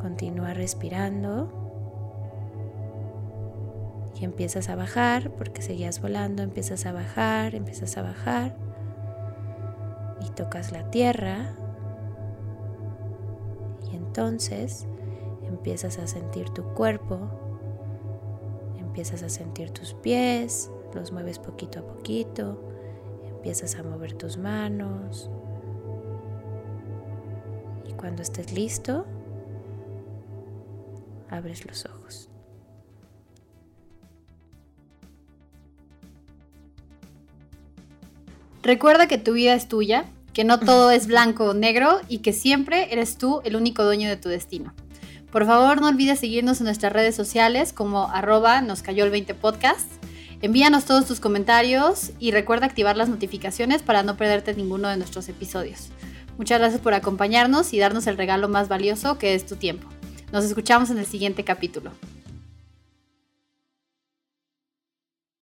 Continúa 0.00 0.54
respirando. 0.54 1.52
Y 4.20 4.24
empiezas 4.24 4.68
a 4.68 4.76
bajar 4.76 5.30
porque 5.30 5.62
seguías 5.62 6.02
volando, 6.02 6.42
empiezas 6.42 6.84
a 6.86 6.92
bajar, 6.92 7.54
empiezas 7.54 7.96
a 7.96 8.02
bajar. 8.02 8.56
Y 10.20 10.30
tocas 10.30 10.72
la 10.72 10.90
tierra. 10.90 11.54
Y 13.90 13.96
entonces 13.96 14.86
empiezas 15.42 15.98
a 15.98 16.06
sentir 16.06 16.50
tu 16.50 16.62
cuerpo, 16.74 17.18
empiezas 18.78 19.22
a 19.22 19.28
sentir 19.28 19.70
tus 19.70 19.94
pies, 19.94 20.70
los 20.94 21.12
mueves 21.12 21.38
poquito 21.38 21.80
a 21.80 21.82
poquito, 21.82 22.60
empiezas 23.28 23.76
a 23.76 23.82
mover 23.82 24.14
tus 24.14 24.38
manos. 24.38 25.30
Y 27.88 27.92
cuando 27.92 28.22
estés 28.22 28.52
listo, 28.52 29.04
abres 31.30 31.64
los 31.66 31.86
ojos. 31.86 32.28
Recuerda 38.62 39.08
que 39.08 39.16
tu 39.16 39.32
vida 39.32 39.54
es 39.54 39.68
tuya, 39.68 40.04
que 40.34 40.44
no 40.44 40.60
todo 40.60 40.90
es 40.90 41.06
blanco 41.06 41.46
o 41.46 41.54
negro 41.54 42.00
y 42.08 42.18
que 42.18 42.32
siempre 42.32 42.92
eres 42.92 43.16
tú 43.16 43.40
el 43.44 43.56
único 43.56 43.84
dueño 43.84 44.08
de 44.08 44.16
tu 44.16 44.28
destino. 44.28 44.74
Por 45.32 45.46
favor, 45.46 45.80
no 45.80 45.88
olvides 45.88 46.18
seguirnos 46.18 46.60
en 46.60 46.64
nuestras 46.64 46.92
redes 46.92 47.14
sociales 47.14 47.72
como 47.72 48.08
arroba 48.08 48.60
nos 48.60 48.82
cayó 48.82 49.04
el 49.04 49.10
20 49.10 49.34
podcast. 49.34 49.88
Envíanos 50.42 50.86
todos 50.86 51.06
tus 51.06 51.20
comentarios 51.20 52.10
y 52.18 52.32
recuerda 52.32 52.66
activar 52.66 52.96
las 52.96 53.08
notificaciones 53.08 53.82
para 53.82 54.02
no 54.02 54.16
perderte 54.16 54.54
ninguno 54.54 54.88
de 54.88 54.96
nuestros 54.96 55.28
episodios. 55.28 55.90
Muchas 56.36 56.58
gracias 56.58 56.80
por 56.80 56.94
acompañarnos 56.94 57.72
y 57.72 57.78
darnos 57.78 58.06
el 58.06 58.16
regalo 58.16 58.48
más 58.48 58.68
valioso 58.68 59.18
que 59.18 59.34
es 59.34 59.46
tu 59.46 59.56
tiempo. 59.56 59.86
Nos 60.32 60.44
escuchamos 60.44 60.90
en 60.90 60.98
el 60.98 61.06
siguiente 61.06 61.42
capítulo. 61.42 61.90